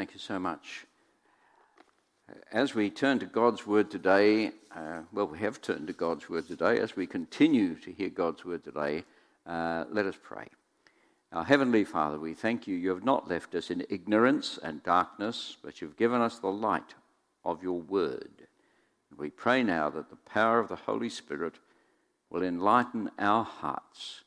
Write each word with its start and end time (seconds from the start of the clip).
Thank 0.00 0.14
you 0.14 0.18
so 0.18 0.38
much. 0.38 0.86
As 2.50 2.74
we 2.74 2.88
turn 2.88 3.18
to 3.18 3.26
God's 3.26 3.66
Word 3.66 3.90
today, 3.90 4.52
uh, 4.74 5.00
well, 5.12 5.26
we 5.26 5.38
have 5.40 5.60
turned 5.60 5.88
to 5.88 5.92
God's 5.92 6.26
Word 6.26 6.48
today. 6.48 6.78
As 6.78 6.96
we 6.96 7.06
continue 7.06 7.74
to 7.74 7.92
hear 7.92 8.08
God's 8.08 8.42
Word 8.42 8.64
today, 8.64 9.04
uh, 9.46 9.84
let 9.90 10.06
us 10.06 10.14
pray. 10.22 10.46
Our 11.34 11.44
Heavenly 11.44 11.84
Father, 11.84 12.18
we 12.18 12.32
thank 12.32 12.66
you. 12.66 12.76
You 12.76 12.88
have 12.88 13.04
not 13.04 13.28
left 13.28 13.54
us 13.54 13.70
in 13.70 13.84
ignorance 13.90 14.58
and 14.62 14.82
darkness, 14.82 15.58
but 15.62 15.82
you've 15.82 15.98
given 15.98 16.22
us 16.22 16.38
the 16.38 16.48
light 16.48 16.94
of 17.44 17.62
your 17.62 17.82
Word. 17.82 18.46
We 19.18 19.28
pray 19.28 19.62
now 19.62 19.90
that 19.90 20.08
the 20.08 20.16
power 20.16 20.60
of 20.60 20.68
the 20.68 20.76
Holy 20.76 21.10
Spirit 21.10 21.56
will 22.30 22.42
enlighten 22.42 23.10
our 23.18 23.44
hearts 23.44 24.22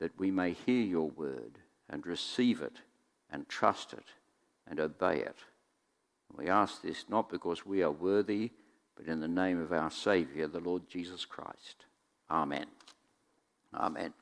that 0.00 0.18
we 0.18 0.32
may 0.32 0.52
hear 0.52 0.82
your 0.82 1.10
Word 1.10 1.60
and 1.88 2.04
receive 2.04 2.60
it 2.60 2.78
and 3.30 3.48
trust 3.48 3.92
it 3.92 4.06
and 4.72 4.80
obey 4.80 5.18
it. 5.18 5.36
We 6.34 6.48
ask 6.48 6.80
this 6.80 7.04
not 7.10 7.28
because 7.28 7.66
we 7.66 7.82
are 7.82 7.90
worthy, 7.90 8.52
but 8.96 9.04
in 9.06 9.20
the 9.20 9.28
name 9.28 9.60
of 9.60 9.70
our 9.70 9.90
Saviour, 9.90 10.48
the 10.48 10.60
Lord 10.60 10.88
Jesus 10.88 11.26
Christ. 11.26 11.84
Amen. 12.30 12.64
Amen. 13.74 14.14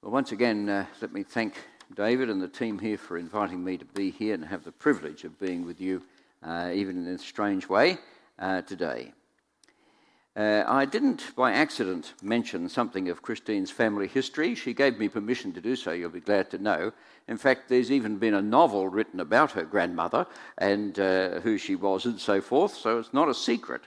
Well, 0.00 0.12
once 0.12 0.30
again, 0.30 0.68
uh, 0.68 0.86
let 1.00 1.12
me 1.12 1.24
thank 1.24 1.54
David 1.96 2.30
and 2.30 2.40
the 2.40 2.46
team 2.46 2.78
here 2.78 2.98
for 2.98 3.18
inviting 3.18 3.64
me 3.64 3.78
to 3.78 3.84
be 3.84 4.12
here 4.12 4.34
and 4.34 4.44
have 4.44 4.62
the 4.62 4.70
privilege 4.70 5.24
of 5.24 5.40
being 5.40 5.66
with 5.66 5.80
you, 5.80 6.02
uh, 6.44 6.70
even 6.72 7.04
in 7.04 7.14
a 7.14 7.18
strange 7.18 7.68
way, 7.68 7.98
uh, 8.38 8.62
today. 8.62 9.12
Uh, 10.36 10.62
I 10.66 10.84
didn't 10.84 11.34
by 11.34 11.52
accident 11.52 12.12
mention 12.20 12.68
something 12.68 13.08
of 13.08 13.22
Christine's 13.22 13.70
family 13.70 14.06
history. 14.06 14.54
She 14.54 14.74
gave 14.74 14.98
me 14.98 15.08
permission 15.08 15.50
to 15.54 15.62
do 15.62 15.74
so, 15.76 15.92
you'll 15.92 16.10
be 16.10 16.20
glad 16.20 16.50
to 16.50 16.58
know. 16.58 16.92
In 17.26 17.38
fact, 17.38 17.70
there's 17.70 17.90
even 17.90 18.18
been 18.18 18.34
a 18.34 18.42
novel 18.42 18.86
written 18.86 19.20
about 19.20 19.52
her 19.52 19.64
grandmother 19.64 20.26
and 20.58 20.98
uh, 21.00 21.40
who 21.40 21.56
she 21.56 21.74
was 21.74 22.04
and 22.04 22.20
so 22.20 22.42
forth, 22.42 22.74
so 22.74 22.98
it's 22.98 23.14
not 23.14 23.30
a 23.30 23.34
secret. 23.34 23.80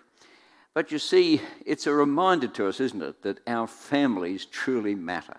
But 0.73 0.91
you 0.91 0.97
see, 0.97 1.39
it's 1.67 1.86
a 1.86 1.94
reminder 1.94 2.47
to 2.47 2.67
us, 2.67 2.80
isn't 2.80 3.03
it, 3.03 3.22
that 3.22 3.41
our 3.45 3.67
families 3.67 4.45
truly 4.45 4.95
matter. 4.95 5.38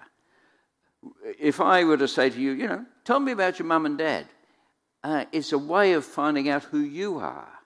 If 1.41 1.61
I 1.61 1.83
were 1.83 1.97
to 1.97 2.07
say 2.07 2.31
to 2.31 2.41
you, 2.41 2.53
you 2.53 2.69
know, 2.69 2.87
tell 3.05 3.19
me 3.19 3.33
about 3.33 3.59
your 3.59 3.67
mum 3.67 3.85
and 3.85 3.99
dad, 3.99 4.27
uh, 5.03 5.25
it's 5.33 5.53
a 5.53 5.59
way 5.59 5.95
of 5.95 6.05
finding 6.05 6.49
out 6.49 6.65
who 6.65 6.79
you 6.79 7.19
are. 7.19 7.60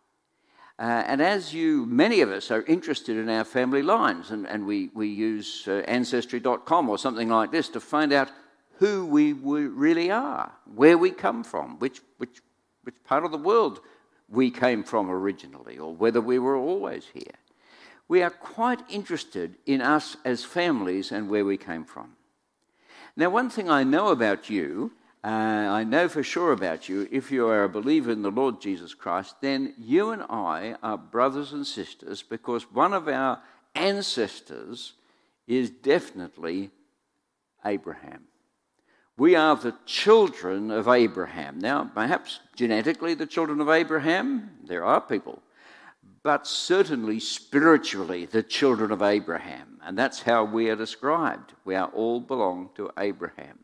Uh, 0.78 1.04
and 1.06 1.22
as 1.22 1.54
you, 1.54 1.86
many 1.86 2.20
of 2.20 2.30
us 2.30 2.50
are 2.50 2.62
interested 2.62 3.16
in 3.16 3.28
our 3.28 3.44
family 3.44 3.82
lines, 3.82 4.30
and, 4.32 4.46
and 4.46 4.66
we, 4.66 4.90
we 4.92 5.06
use 5.06 5.68
uh, 5.68 5.82
ancestry.com 5.86 6.90
or 6.90 6.98
something 6.98 7.28
like 7.28 7.52
this 7.52 7.68
to 7.68 7.80
find 7.80 8.12
out 8.12 8.30
who 8.78 9.06
we, 9.06 9.32
we 9.32 9.66
really 9.66 10.10
are, 10.10 10.52
where 10.74 10.98
we 10.98 11.10
come 11.10 11.44
from, 11.44 11.78
which, 11.78 12.00
which, 12.18 12.40
which 12.82 12.96
part 13.04 13.24
of 13.24 13.30
the 13.30 13.38
world 13.38 13.80
we 14.28 14.50
came 14.50 14.82
from 14.82 15.08
originally, 15.10 15.78
or 15.78 15.94
whether 15.94 16.20
we 16.20 16.40
were 16.40 16.56
always 16.56 17.06
here. 17.14 17.38
We 18.08 18.22
are 18.22 18.30
quite 18.30 18.80
interested 18.88 19.54
in 19.66 19.80
us 19.80 20.16
as 20.24 20.44
families 20.44 21.12
and 21.12 21.28
where 21.28 21.44
we 21.44 21.56
came 21.56 21.84
from. 21.84 22.16
Now, 23.16 23.30
one 23.30 23.48
thing 23.48 23.70
I 23.70 23.84
know 23.84 24.08
about 24.08 24.50
you 24.50 24.92
I 25.24 25.84
know 25.84 26.08
for 26.08 26.22
sure 26.22 26.52
about 26.52 26.88
you, 26.88 27.08
if 27.10 27.30
you 27.30 27.46
are 27.48 27.64
a 27.64 27.68
believer 27.68 28.10
in 28.10 28.22
the 28.22 28.30
Lord 28.30 28.60
Jesus 28.60 28.92
Christ, 28.92 29.36
then 29.40 29.74
you 29.78 30.10
and 30.10 30.22
I 30.22 30.76
are 30.82 30.98
brothers 30.98 31.52
and 31.52 31.66
sisters 31.66 32.22
because 32.22 32.70
one 32.70 32.92
of 32.92 33.08
our 33.08 33.40
ancestors 33.74 34.92
is 35.46 35.70
definitely 35.70 36.70
Abraham. 37.64 38.24
We 39.16 39.34
are 39.34 39.56
the 39.56 39.74
children 39.86 40.70
of 40.70 40.88
Abraham. 40.88 41.58
Now, 41.58 41.90
perhaps 41.94 42.40
genetically 42.56 43.14
the 43.14 43.26
children 43.26 43.60
of 43.60 43.68
Abraham, 43.68 44.50
there 44.64 44.84
are 44.84 45.00
people, 45.00 45.40
but 46.22 46.46
certainly 46.46 47.20
spiritually 47.20 48.26
the 48.26 48.42
children 48.42 48.90
of 48.90 49.02
Abraham. 49.02 49.78
And 49.84 49.96
that's 49.96 50.22
how 50.22 50.44
we 50.44 50.68
are 50.68 50.76
described. 50.76 51.52
We 51.64 51.76
are 51.76 51.88
all 51.88 52.20
belong 52.20 52.70
to 52.74 52.90
Abraham. 52.98 53.60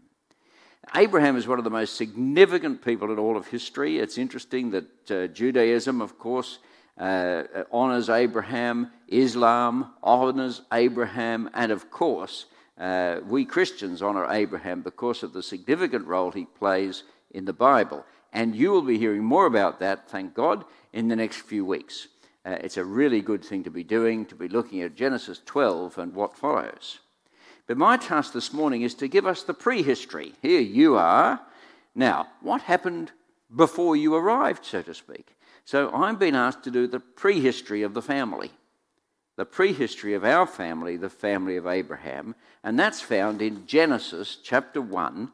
Abraham 0.94 1.36
is 1.36 1.46
one 1.46 1.58
of 1.58 1.64
the 1.64 1.70
most 1.70 1.96
significant 1.96 2.84
people 2.84 3.12
in 3.12 3.18
all 3.18 3.36
of 3.36 3.46
history. 3.46 3.98
It's 3.98 4.18
interesting 4.18 4.70
that 4.72 5.10
uh, 5.10 5.26
Judaism, 5.28 6.00
of 6.00 6.18
course, 6.18 6.58
uh, 6.98 7.44
honors 7.70 8.10
Abraham, 8.10 8.90
Islam 9.06 9.92
honors 10.02 10.62
Abraham, 10.72 11.48
and 11.54 11.70
of 11.70 11.90
course, 11.90 12.46
uh, 12.78 13.20
we 13.24 13.44
Christians 13.44 14.02
honor 14.02 14.26
Abraham 14.28 14.82
because 14.82 15.22
of 15.22 15.32
the 15.32 15.42
significant 15.42 16.06
role 16.06 16.32
he 16.32 16.44
plays 16.44 17.04
in 17.30 17.44
the 17.44 17.52
Bible. 17.52 18.04
And 18.32 18.56
you 18.56 18.70
will 18.70 18.82
be 18.82 18.98
hearing 18.98 19.24
more 19.24 19.46
about 19.46 19.78
that, 19.80 20.08
thank 20.08 20.34
God, 20.34 20.64
in 20.92 21.08
the 21.08 21.16
next 21.16 21.38
few 21.42 21.64
weeks. 21.64 22.08
Uh, 22.44 22.56
it's 22.60 22.78
a 22.78 22.84
really 22.84 23.20
good 23.20 23.44
thing 23.44 23.62
to 23.64 23.70
be 23.70 23.84
doing, 23.84 24.24
to 24.26 24.34
be 24.34 24.48
looking 24.48 24.82
at 24.82 24.96
Genesis 24.96 25.40
12 25.44 25.98
and 25.98 26.14
what 26.14 26.36
follows. 26.36 27.00
But 27.70 27.78
my 27.78 27.96
task 27.96 28.32
this 28.32 28.52
morning 28.52 28.82
is 28.82 28.96
to 28.96 29.06
give 29.06 29.26
us 29.26 29.44
the 29.44 29.54
prehistory. 29.54 30.32
Here 30.42 30.60
you 30.60 30.96
are. 30.96 31.40
Now, 31.94 32.26
what 32.40 32.62
happened 32.62 33.12
before 33.54 33.94
you 33.94 34.12
arrived, 34.16 34.64
so 34.64 34.82
to 34.82 34.92
speak? 34.92 35.36
So 35.64 35.88
I'm 35.92 36.16
being 36.16 36.34
asked 36.34 36.64
to 36.64 36.72
do 36.72 36.88
the 36.88 36.98
prehistory 36.98 37.84
of 37.84 37.94
the 37.94 38.02
family. 38.02 38.50
The 39.36 39.44
prehistory 39.44 40.14
of 40.14 40.24
our 40.24 40.48
family, 40.48 40.96
the 40.96 41.08
family 41.08 41.56
of 41.56 41.68
Abraham, 41.68 42.34
and 42.64 42.76
that's 42.76 43.00
found 43.00 43.40
in 43.40 43.68
Genesis 43.68 44.38
chapter 44.42 44.82
1, 44.82 45.30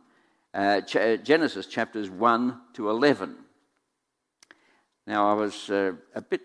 uh, 0.53 0.83
ch- 0.83 1.25
Genesis 1.25 1.65
chapters 1.65 2.11
1 2.11 2.61
to 2.75 2.91
11. 2.91 3.35
Now, 5.07 5.31
I 5.31 5.33
was 5.33 5.71
uh, 5.71 5.93
a 6.15 6.21
bit 6.21 6.43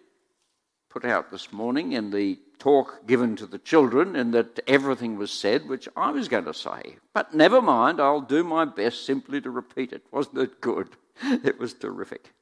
put 0.91 1.05
out 1.05 1.31
this 1.31 1.53
morning 1.53 1.93
in 1.93 2.11
the 2.11 2.37
talk 2.59 3.07
given 3.07 3.35
to 3.37 3.45
the 3.45 3.57
children 3.57 4.15
and 4.15 4.33
that 4.33 4.59
everything 4.67 5.17
was 5.17 5.31
said, 5.31 5.67
which 5.67 5.87
I 5.95 6.11
was 6.11 6.27
going 6.27 6.45
to 6.45 6.53
say. 6.53 6.97
But 7.13 7.33
never 7.33 7.61
mind, 7.61 8.01
I'll 8.01 8.21
do 8.21 8.43
my 8.43 8.65
best 8.65 9.05
simply 9.05 9.39
to 9.41 9.49
repeat 9.49 9.93
it. 9.93 10.03
Wasn't 10.11 10.37
it 10.37 10.61
good? 10.61 10.89
It 11.23 11.59
was 11.59 11.73
terrific. 11.73 12.33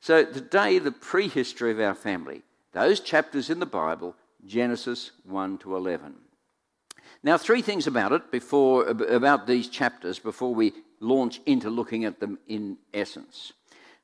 So, 0.00 0.24
today, 0.24 0.78
the 0.78 0.90
prehistory 0.90 1.70
of 1.70 1.80
our 1.80 1.94
family, 1.94 2.42
those 2.72 2.98
chapters 2.98 3.50
in 3.50 3.60
the 3.60 3.66
Bible, 3.66 4.16
Genesis 4.44 5.12
1 5.24 5.58
to 5.58 5.76
11. 5.76 6.14
Now, 7.22 7.38
three 7.38 7.62
things 7.62 7.86
about 7.86 8.12
it 8.12 8.32
before, 8.32 8.88
about 8.88 9.46
these 9.46 9.68
chapters 9.68 10.18
before 10.18 10.54
we 10.54 10.72
launch 11.00 11.40
into 11.46 11.70
looking 11.70 12.04
at 12.04 12.20
them 12.20 12.38
in 12.48 12.78
essence. 12.92 13.52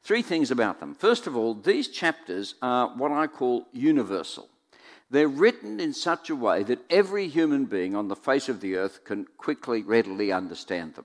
Three 0.02 0.22
things 0.22 0.50
about 0.50 0.80
them. 0.80 0.94
First 0.94 1.26
of 1.26 1.36
all, 1.36 1.54
these 1.54 1.88
chapters 1.88 2.56
are 2.60 2.88
what 2.88 3.12
I 3.12 3.28
call 3.28 3.66
universal. 3.72 4.48
They're 5.10 5.28
written 5.28 5.78
in 5.78 5.92
such 5.92 6.30
a 6.30 6.36
way 6.36 6.62
that 6.64 6.80
every 6.90 7.28
human 7.28 7.66
being 7.66 7.94
on 7.94 8.08
the 8.08 8.16
face 8.16 8.48
of 8.48 8.60
the 8.60 8.76
earth 8.76 9.04
can 9.04 9.26
quickly, 9.36 9.82
readily 9.82 10.32
understand 10.32 10.94
them. 10.94 11.04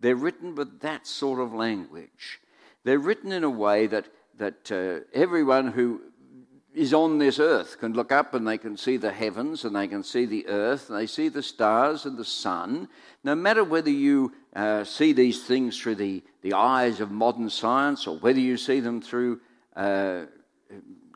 They're 0.00 0.16
written 0.16 0.54
with 0.54 0.80
that 0.80 1.06
sort 1.06 1.40
of 1.40 1.54
language. 1.54 2.40
They're 2.84 2.98
written 2.98 3.32
in 3.32 3.44
a 3.44 3.50
way 3.50 3.86
that, 3.86 4.06
that 4.36 4.70
uh, 4.70 5.06
everyone 5.14 5.68
who 5.68 6.02
is 6.76 6.92
on 6.92 7.18
this 7.18 7.38
earth 7.40 7.78
can 7.80 7.94
look 7.94 8.12
up 8.12 8.34
and 8.34 8.46
they 8.46 8.58
can 8.58 8.76
see 8.76 8.98
the 8.98 9.10
heavens 9.10 9.64
and 9.64 9.74
they 9.74 9.88
can 9.88 10.02
see 10.02 10.26
the 10.26 10.46
earth 10.46 10.90
and 10.90 10.98
they 10.98 11.06
see 11.06 11.30
the 11.30 11.42
stars 11.42 12.04
and 12.04 12.18
the 12.18 12.24
sun. 12.24 12.86
No 13.24 13.34
matter 13.34 13.64
whether 13.64 13.90
you 13.90 14.34
uh, 14.54 14.84
see 14.84 15.14
these 15.14 15.44
things 15.44 15.80
through 15.80 15.94
the, 15.94 16.22
the 16.42 16.52
eyes 16.52 17.00
of 17.00 17.10
modern 17.10 17.48
science 17.48 18.06
or 18.06 18.18
whether 18.18 18.38
you 18.38 18.58
see 18.58 18.80
them 18.80 19.00
through 19.00 19.40
uh, 19.74 20.26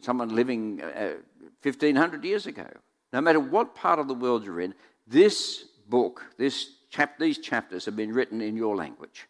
someone 0.00 0.34
living 0.34 0.80
uh, 0.80 1.16
1500 1.62 2.24
years 2.24 2.46
ago. 2.46 2.66
No 3.12 3.20
matter 3.20 3.38
what 3.38 3.74
part 3.74 3.98
of 3.98 4.08
the 4.08 4.14
world 4.14 4.46
you're 4.46 4.62
in, 4.62 4.74
this 5.06 5.66
book, 5.90 6.24
this 6.38 6.70
chap- 6.88 7.18
these 7.18 7.36
chapters 7.36 7.84
have 7.84 7.96
been 7.96 8.14
written 8.14 8.40
in 8.40 8.56
your 8.56 8.76
language. 8.76 9.26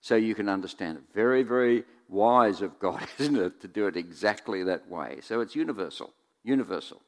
So 0.00 0.14
you 0.14 0.36
can 0.36 0.48
understand 0.48 0.98
it. 0.98 1.04
Very, 1.12 1.42
very 1.42 1.82
wise 2.14 2.62
of 2.62 2.78
God, 2.78 3.06
isn't 3.18 3.36
it, 3.36 3.60
to 3.60 3.68
do 3.68 3.86
it 3.86 3.96
exactly 3.96 4.62
that 4.64 4.88
way. 4.88 5.18
So 5.22 5.40
it's 5.40 5.54
universal. 5.54 6.14
Universal. 6.44 7.02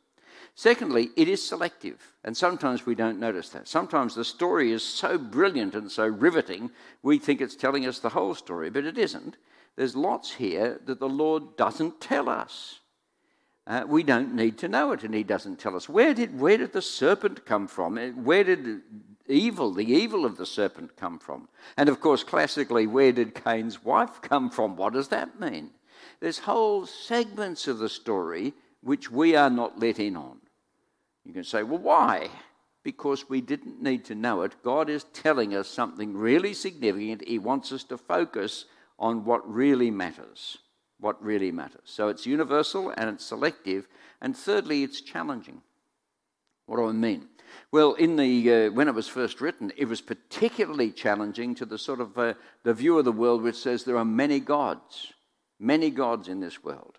Secondly, 0.54 1.10
it 1.16 1.28
is 1.28 1.46
selective, 1.46 2.14
and 2.24 2.34
sometimes 2.34 2.86
we 2.86 2.94
don't 2.94 3.20
notice 3.20 3.50
that. 3.50 3.68
Sometimes 3.68 4.14
the 4.14 4.24
story 4.24 4.72
is 4.72 4.82
so 4.82 5.18
brilliant 5.18 5.74
and 5.74 5.90
so 5.90 6.06
riveting, 6.06 6.70
we 7.02 7.18
think 7.18 7.40
it's 7.40 7.56
telling 7.56 7.86
us 7.86 7.98
the 7.98 8.08
whole 8.08 8.34
story, 8.34 8.70
but 8.70 8.84
it 8.84 8.96
isn't. 8.96 9.36
There's 9.76 9.94
lots 9.94 10.32
here 10.32 10.80
that 10.86 10.98
the 10.98 11.08
Lord 11.08 11.56
doesn't 11.56 12.00
tell 12.00 12.30
us. 12.30 12.80
Uh, 13.66 13.84
we 13.86 14.02
don't 14.02 14.34
need 14.34 14.56
to 14.58 14.68
know 14.68 14.92
it, 14.92 15.02
and 15.02 15.14
he 15.14 15.22
doesn't 15.22 15.58
tell 15.58 15.76
us. 15.76 15.88
Where 15.88 16.14
did, 16.14 16.38
where 16.40 16.56
did 16.56 16.72
the 16.72 16.82
serpent 16.82 17.44
come 17.44 17.66
from? 17.66 17.98
Uh, 17.98 18.08
where 18.08 18.44
did 18.44 18.80
evil, 19.28 19.72
the 19.72 19.84
evil 19.84 20.24
of 20.24 20.36
the 20.36 20.46
serpent, 20.46 20.96
come 20.96 21.18
from? 21.18 21.48
And 21.76 21.88
of 21.88 22.00
course, 22.00 22.24
classically, 22.24 22.86
where 22.86 23.12
did 23.12 23.34
Cain's 23.34 23.84
wife 23.84 24.20
come 24.22 24.50
from? 24.50 24.76
What 24.76 24.92
does 24.92 25.08
that 25.08 25.40
mean? 25.40 25.70
There's 26.20 26.38
whole 26.38 26.86
segments 26.86 27.68
of 27.68 27.78
the 27.78 27.88
story 27.88 28.54
which 28.80 29.10
we 29.10 29.34
are 29.34 29.50
not 29.50 29.78
let 29.78 29.98
in 29.98 30.16
on. 30.16 30.38
You 31.24 31.32
can 31.32 31.44
say, 31.44 31.62
well, 31.62 31.78
why? 31.78 32.28
Because 32.84 33.28
we 33.28 33.40
didn't 33.40 33.82
need 33.82 34.04
to 34.04 34.14
know 34.14 34.42
it. 34.42 34.62
God 34.62 34.88
is 34.88 35.04
telling 35.12 35.54
us 35.54 35.68
something 35.68 36.16
really 36.16 36.54
significant. 36.54 37.26
He 37.26 37.38
wants 37.38 37.72
us 37.72 37.82
to 37.84 37.98
focus 37.98 38.66
on 38.98 39.24
what 39.24 39.52
really 39.52 39.90
matters. 39.90 40.58
What 41.00 41.22
really 41.22 41.50
matters. 41.50 41.82
So 41.84 42.08
it's 42.08 42.26
universal 42.26 42.94
and 42.96 43.10
it's 43.10 43.24
selective. 43.24 43.88
And 44.22 44.36
thirdly, 44.36 44.82
it's 44.82 45.00
challenging. 45.00 45.62
What 46.66 46.76
do 46.76 46.86
I 46.86 46.92
mean? 46.92 47.28
Well, 47.72 47.94
in 47.94 48.16
the, 48.16 48.52
uh, 48.52 48.70
when 48.72 48.88
it 48.88 48.94
was 48.94 49.08
first 49.08 49.40
written, 49.40 49.72
it 49.76 49.86
was 49.86 50.00
particularly 50.00 50.90
challenging 50.90 51.54
to 51.56 51.64
the 51.64 51.78
sort 51.78 52.00
of 52.00 52.16
uh, 52.18 52.34
the 52.64 52.74
view 52.74 52.98
of 52.98 53.04
the 53.04 53.12
world 53.12 53.42
which 53.42 53.56
says 53.56 53.84
there 53.84 53.98
are 53.98 54.04
many 54.04 54.40
gods, 54.40 55.12
many 55.58 55.90
gods 55.90 56.28
in 56.28 56.40
this 56.40 56.62
world, 56.62 56.98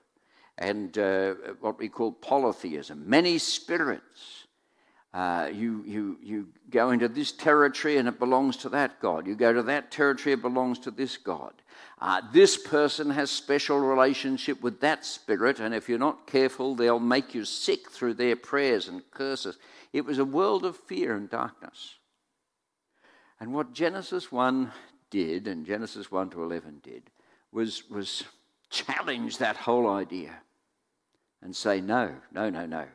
and 0.58 0.98
uh, 0.98 1.36
what 1.60 1.78
we 1.78 1.90
call 1.90 2.12
polytheism, 2.12 3.08
many 3.08 3.38
spirits. 3.38 4.47
Uh, 5.18 5.50
you, 5.52 5.84
you, 5.88 6.18
you 6.22 6.48
go 6.70 6.92
into 6.92 7.08
this 7.08 7.32
territory 7.32 7.98
and 7.98 8.08
it 8.08 8.20
belongs 8.20 8.56
to 8.56 8.70
that 8.70 9.00
God. 9.00 9.26
You 9.26 9.34
go 9.34 9.52
to 9.52 9.64
that 9.64 9.90
territory, 9.90 10.34
it 10.34 10.44
belongs 10.44 10.78
to 10.78 10.92
this 10.92 11.18
God. 11.18 11.54
Uh, 12.00 12.22
this 12.32 12.56
person 12.56 13.10
has 13.10 13.32
special 13.32 13.80
relationship 13.80 14.62
with 14.62 14.80
that 14.82 15.04
spirit, 15.04 15.60
and 15.60 15.74
if 15.74 15.90
you're 15.90 15.98
not 15.98 16.28
careful, 16.28 16.76
they'll 16.76 17.00
make 17.00 17.34
you 17.34 17.46
sick 17.46 17.90
through 17.90 18.14
their 18.14 18.36
prayers 18.36 18.90
and 18.90 19.02
curses. 19.10 19.58
It 19.92 20.06
was 20.06 20.20
a 20.20 20.26
world 20.26 20.64
of 20.64 20.78
fear 20.78 21.16
and 21.16 21.28
darkness. 21.28 21.96
And 23.40 23.56
what 23.56 23.74
Genesis 23.74 24.32
1 24.32 24.72
did, 25.10 25.48
and 25.48 25.66
Genesis 25.66 26.12
1 26.12 26.30
to 26.30 26.44
11 26.44 26.82
did, 26.84 27.10
was, 27.52 27.90
was 27.90 28.24
challenge 28.70 29.40
that 29.40 29.56
whole 29.56 29.90
idea 29.90 30.36
and 31.42 31.56
say, 31.56 31.82
no, 31.82 32.14
no, 32.32 32.52
no, 32.52 32.68
no. 32.68 32.86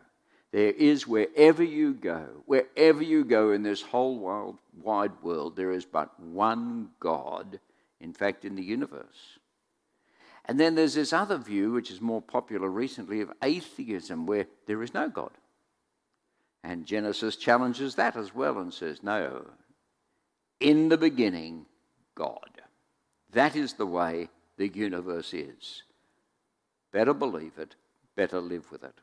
There 0.52 0.70
is 0.70 1.06
wherever 1.08 1.64
you 1.64 1.94
go, 1.94 2.43
wherever 2.44 3.02
you 3.02 3.25
go 3.25 3.52
in 3.52 3.62
this 3.62 3.81
whole 3.81 4.19
wild, 4.19 4.58
wide 4.82 5.12
world, 5.22 5.56
there 5.56 5.72
is 5.72 5.87
but 5.87 6.19
one 6.20 6.90
God, 7.00 7.58
in 8.00 8.12
fact, 8.12 8.44
in 8.44 8.54
the 8.54 8.62
universe. 8.62 9.38
And 10.44 10.60
then 10.60 10.75
there's 10.75 10.94
this 10.94 11.12
other 11.12 11.38
view, 11.38 11.72
which 11.72 11.90
is 11.90 12.02
more 12.02 12.20
popular 12.20 12.69
recently, 12.69 13.22
of 13.22 13.32
atheism, 13.43 14.26
where 14.26 14.46
there 14.66 14.82
is 14.82 14.93
no 14.93 15.08
God. 15.08 15.31
And 16.62 16.84
Genesis 16.84 17.37
challenges 17.37 17.94
that 17.94 18.16
as 18.16 18.34
well 18.34 18.58
and 18.58 18.75
says, 18.75 19.02
no, 19.02 19.46
in 20.60 20.88
the 20.90 20.99
beginning, 20.99 21.66
God. 22.14 22.60
That 23.32 23.56
is 23.56 23.72
the 23.72 23.87
way 23.87 24.28
the 24.58 24.69
universe 24.69 25.32
is. 25.32 25.82
Better 26.93 27.14
believe 27.14 27.58
it, 27.58 27.75
better 28.14 28.40
live 28.40 28.70
with 28.70 28.84
it. 28.84 28.94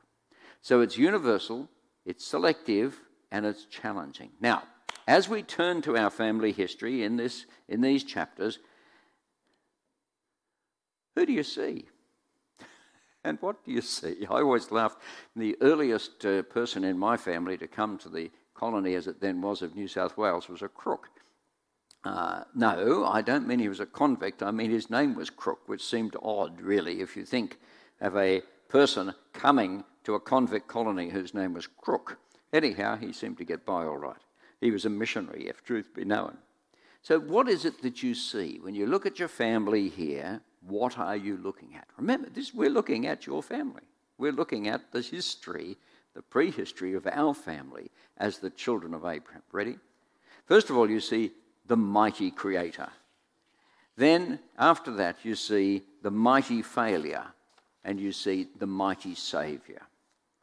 So 0.61 0.81
it's 0.81 0.97
universal, 0.97 1.69
it's 2.05 2.25
selective, 2.25 2.99
and 3.31 3.45
it's 3.45 3.65
challenging. 3.65 4.31
Now, 4.41 4.63
as 5.07 5.29
we 5.29 5.41
turn 5.41 5.81
to 5.83 5.97
our 5.97 6.09
family 6.09 6.51
history 6.51 7.03
in, 7.03 7.17
this, 7.17 7.45
in 7.67 7.81
these 7.81 8.03
chapters, 8.03 8.59
who 11.15 11.25
do 11.25 11.33
you 11.33 11.43
see? 11.43 11.85
And 13.21 13.37
what 13.41 13.65
do 13.65 13.71
you 13.73 13.81
see? 13.81 14.25
I 14.29 14.35
always 14.35 14.71
laughed. 14.71 14.97
The 15.35 15.57
earliest 15.59 16.25
uh, 16.25 16.41
person 16.43 16.85
in 16.85 16.97
my 16.97 17.17
family 17.17 17.57
to 17.57 17.67
come 17.67 17.97
to 17.97 18.07
the 18.07 18.31
colony, 18.53 18.95
as 18.95 19.07
it 19.07 19.19
then 19.19 19.41
was, 19.41 19.61
of 19.61 19.75
New 19.75 19.89
South 19.89 20.15
Wales 20.15 20.47
was 20.47 20.61
a 20.61 20.69
crook. 20.69 21.09
Uh, 22.03 22.43
no, 22.55 23.05
I 23.05 23.21
don't 23.21 23.45
mean 23.45 23.59
he 23.59 23.67
was 23.67 23.81
a 23.81 23.85
convict. 23.85 24.41
I 24.41 24.51
mean 24.51 24.71
his 24.71 24.89
name 24.89 25.15
was 25.15 25.29
Crook, 25.29 25.67
which 25.67 25.83
seemed 25.83 26.15
odd, 26.21 26.61
really, 26.61 27.01
if 27.01 27.17
you 27.17 27.25
think 27.25 27.57
of 27.99 28.15
a 28.15 28.41
person 28.69 29.13
coming 29.33 29.83
to 30.09 30.15
a 30.15 30.19
convict 30.19 30.67
colony 30.67 31.07
whose 31.07 31.35
name 31.35 31.53
was 31.53 31.67
Crook. 31.67 32.17
Anyhow, 32.51 32.97
he 32.97 33.13
seemed 33.13 33.37
to 33.37 33.45
get 33.45 33.63
by 33.63 33.85
all 33.85 33.99
right. 33.99 34.17
He 34.59 34.71
was 34.71 34.83
a 34.83 34.89
missionary, 34.89 35.47
if 35.47 35.63
truth 35.63 35.93
be 35.93 36.03
known. 36.03 36.39
So, 37.03 37.19
what 37.19 37.47
is 37.47 37.63
it 37.63 37.83
that 37.83 38.01
you 38.01 38.15
see 38.15 38.57
when 38.59 38.73
you 38.73 38.87
look 38.87 39.05
at 39.05 39.19
your 39.19 39.27
family 39.27 39.87
here? 39.87 40.41
What 40.67 40.97
are 40.97 41.15
you 41.15 41.37
looking 41.37 41.75
at? 41.75 41.85
Remember, 41.95 42.27
this, 42.27 42.55
we're 42.55 42.71
looking 42.71 43.05
at 43.05 43.27
your 43.27 43.43
family. 43.43 43.83
We're 44.17 44.31
looking 44.31 44.67
at 44.67 44.91
the 44.91 45.01
history, 45.01 45.77
the 46.15 46.23
prehistory 46.23 46.95
of 46.95 47.05
our 47.05 47.35
family 47.35 47.91
as 48.17 48.39
the 48.39 48.49
children 48.49 48.95
of 48.95 49.05
Abraham. 49.05 49.43
Ready? 49.51 49.77
First 50.47 50.71
of 50.71 50.77
all, 50.77 50.89
you 50.89 51.01
see 51.01 51.33
the 51.67 51.77
mighty 51.77 52.31
creator. 52.31 52.89
Then, 53.95 54.39
after 54.57 54.89
that, 54.95 55.17
you 55.21 55.35
see 55.35 55.83
the 56.01 56.09
mighty 56.09 56.63
failure 56.63 57.27
and 57.83 57.99
you 57.99 58.11
see 58.11 58.47
the 58.57 58.65
mighty 58.65 59.13
Savior. 59.13 59.83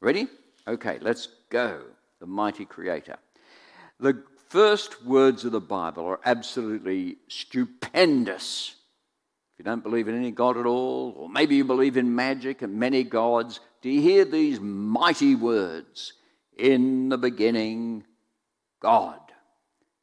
Ready? 0.00 0.28
Okay, 0.69 0.98
let's 1.00 1.28
go. 1.50 1.82
The 2.20 2.26
mighty 2.26 2.64
Creator. 2.64 3.16
The 3.98 4.22
first 4.48 5.04
words 5.04 5.44
of 5.44 5.52
the 5.52 5.60
Bible 5.60 6.06
are 6.06 6.20
absolutely 6.25 7.16
stupendous. 7.28 8.75
If 9.54 9.60
you 9.60 9.64
don't 9.64 9.82
believe 9.82 10.08
in 10.08 10.16
any 10.16 10.31
God 10.31 10.56
at 10.56 10.66
all, 10.66 11.14
or 11.16 11.28
maybe 11.28 11.56
you 11.56 11.64
believe 11.64 11.96
in 11.96 12.14
magic 12.14 12.62
and 12.62 12.75
many 12.75 13.04
gods, 13.04 13.60
do 13.81 13.88
you 13.88 14.02
hear 14.02 14.25
these 14.25 14.60
mighty 14.60 15.34
words? 15.34 16.12
In 16.58 17.08
the 17.08 17.19
beginning, 17.19 18.04
God. 18.81 19.20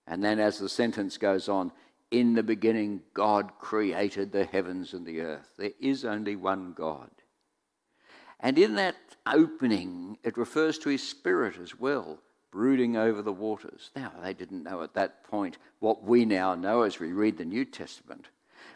And 0.07 0.23
then 0.23 0.39
as 0.39 0.59
the 0.59 0.69
sentence 0.69 1.17
goes 1.17 1.49
on, 1.49 1.71
in 2.11 2.33
the 2.33 2.43
beginning, 2.43 3.01
God 3.13 3.51
created 3.59 4.31
the 4.31 4.45
heavens 4.45 4.93
and 4.93 5.05
the 5.05 5.21
earth. 5.21 5.49
There 5.57 5.71
is 5.79 6.05
only 6.05 6.35
one 6.35 6.73
God. 6.73 7.09
And 8.43 8.59
in 8.59 8.75
that 8.75 8.97
opening, 9.25 10.17
it 10.21 10.37
refers 10.37 10.77
to 10.79 10.89
his 10.89 11.01
spirit 11.01 11.55
as 11.57 11.79
well, 11.79 12.19
brooding 12.51 12.97
over 12.97 13.21
the 13.21 13.31
waters. 13.31 13.89
Now, 13.95 14.11
they 14.21 14.33
didn't 14.33 14.63
know 14.63 14.83
at 14.83 14.93
that 14.95 15.23
point 15.23 15.57
what 15.79 16.03
we 16.03 16.25
now 16.25 16.53
know 16.53 16.81
as 16.81 16.99
we 16.99 17.13
read 17.13 17.37
the 17.37 17.45
New 17.45 17.63
Testament. 17.63 18.27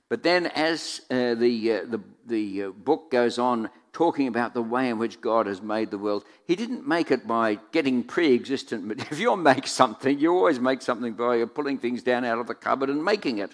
But 0.07 0.23
then, 0.23 0.45
as 0.47 1.01
uh, 1.11 1.35
the, 1.35 1.73
uh, 1.73 1.85
the, 1.85 1.99
the 2.25 2.63
uh, 2.63 2.69
book 2.69 3.11
goes 3.11 3.37
on 3.37 3.69
talking 3.91 4.29
about 4.29 4.53
the 4.53 4.61
way 4.61 4.89
in 4.89 4.99
which 4.99 5.19
God 5.19 5.47
has 5.47 5.61
made 5.61 5.91
the 5.91 5.97
world, 5.97 6.23
He 6.45 6.55
didn't 6.55 6.87
make 6.87 7.11
it 7.11 7.27
by 7.27 7.59
getting 7.73 8.05
pre 8.05 8.33
existent. 8.33 8.87
But 8.87 8.99
if 9.11 9.19
you 9.19 9.35
make 9.35 9.67
something, 9.67 10.17
you 10.17 10.33
always 10.33 10.61
make 10.61 10.81
something 10.81 11.11
by 11.13 11.43
pulling 11.43 11.77
things 11.77 12.03
down 12.03 12.23
out 12.23 12.39
of 12.39 12.47
the 12.47 12.55
cupboard 12.55 12.89
and 12.89 13.03
making 13.03 13.39
it 13.39 13.53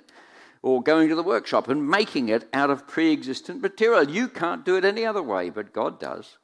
or 0.63 0.81
going 0.81 1.09
to 1.09 1.15
the 1.15 1.21
workshop 1.21 1.67
and 1.67 1.87
making 1.87 2.29
it 2.29 2.47
out 2.53 2.71
of 2.71 2.87
pre 2.87 3.11
existent 3.11 3.61
material. 3.61 4.09
You 4.09 4.27
can't 4.29 4.65
do 4.65 4.77
it 4.77 4.85
any 4.85 5.05
other 5.05 5.21
way, 5.21 5.51
but 5.51 5.73
God 5.73 5.99
does. 5.99 6.37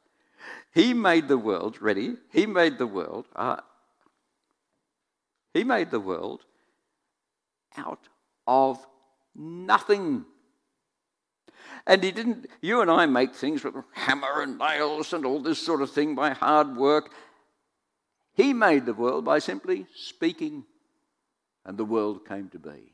He 0.74 0.94
made 0.94 1.27
the 1.27 1.38
world, 1.38 1.81
ready? 1.81 2.18
He 2.31 2.45
made 2.45 2.77
the 2.77 2.86
world. 2.86 3.25
Uh, 3.36 3.62
he 5.54 5.63
made 5.63 5.89
the 5.89 6.00
world 6.00 6.42
out 7.77 8.07
of 8.45 8.86
nothing. 9.33 10.25
And 11.88 12.04
he 12.04 12.11
didn't, 12.11 12.47
you 12.61 12.81
and 12.81 12.92
I 12.92 13.06
make 13.06 13.33
things 13.33 13.64
with 13.64 13.73
hammer 13.94 14.42
and 14.42 14.57
nails 14.57 15.14
and 15.14 15.26
all 15.26 15.40
this 15.40 15.59
sort 15.59 15.81
of 15.81 15.92
thing 15.92 16.14
by 16.14 16.31
hard 16.31 16.76
work. 16.76 17.11
He 18.33 18.54
made 18.54 18.85
the 18.85 18.94
world 18.94 19.26
by 19.26 19.40
simply 19.40 19.88
speaking, 19.95 20.66
and 21.66 21.78
the 21.78 21.85
world 21.85 22.28
came 22.28 22.49
to 22.49 22.59
be. 22.59 22.94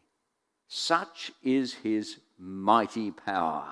Such 0.68 1.32
is 1.44 1.74
his 1.74 2.18
mighty 2.38 3.12
power. 3.12 3.66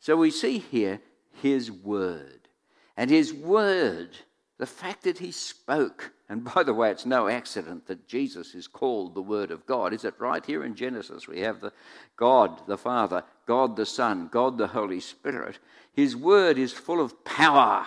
So 0.00 0.16
we 0.16 0.30
see 0.30 0.58
here 0.58 1.00
his 1.42 1.70
word. 1.70 2.48
And 2.96 3.10
his 3.10 3.32
word, 3.32 4.16
the 4.58 4.66
fact 4.66 5.04
that 5.04 5.18
he 5.18 5.30
spoke, 5.30 6.12
and 6.28 6.44
by 6.44 6.62
the 6.62 6.74
way, 6.74 6.90
it's 6.90 7.06
no 7.06 7.28
accident 7.28 7.86
that 7.86 8.06
Jesus 8.06 8.54
is 8.54 8.66
called 8.66 9.14
the 9.14 9.22
Word 9.22 9.50
of 9.50 9.64
God. 9.66 9.94
Is 9.94 10.04
it 10.04 10.14
right 10.18 10.44
here 10.44 10.62
in 10.64 10.74
Genesis? 10.74 11.26
We 11.26 11.40
have 11.40 11.60
the 11.60 11.72
God 12.16 12.66
the 12.66 12.76
Father, 12.76 13.22
God 13.46 13.76
the 13.76 13.86
Son, 13.86 14.28
God 14.30 14.58
the 14.58 14.66
Holy 14.66 15.00
Spirit. 15.00 15.58
His 15.94 16.14
word 16.14 16.58
is 16.58 16.72
full 16.72 17.00
of 17.00 17.24
power. 17.24 17.86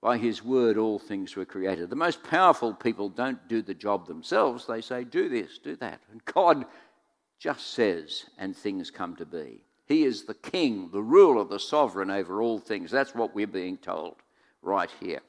By 0.00 0.16
his 0.16 0.42
word, 0.42 0.78
all 0.78 0.98
things 0.98 1.36
were 1.36 1.44
created. 1.44 1.90
The 1.90 1.96
most 1.96 2.22
powerful 2.22 2.72
people 2.72 3.10
don't 3.10 3.46
do 3.48 3.60
the 3.60 3.74
job 3.74 4.06
themselves. 4.06 4.66
They 4.66 4.80
say, 4.80 5.04
do 5.04 5.28
this, 5.28 5.58
do 5.58 5.76
that. 5.76 6.00
And 6.10 6.24
God 6.24 6.64
just 7.40 7.72
says, 7.72 8.26
and 8.38 8.54
things 8.54 8.90
come 8.90 9.16
to 9.16 9.26
be. 9.26 9.64
He 9.86 10.04
is 10.04 10.24
the 10.24 10.34
king, 10.34 10.90
the 10.92 11.02
ruler, 11.02 11.42
the 11.42 11.58
sovereign 11.58 12.10
over 12.10 12.40
all 12.40 12.60
things. 12.60 12.90
That's 12.90 13.14
what 13.14 13.34
we're 13.34 13.46
being 13.48 13.78
told 13.78 14.16
right 14.62 14.90
here. 15.00 15.20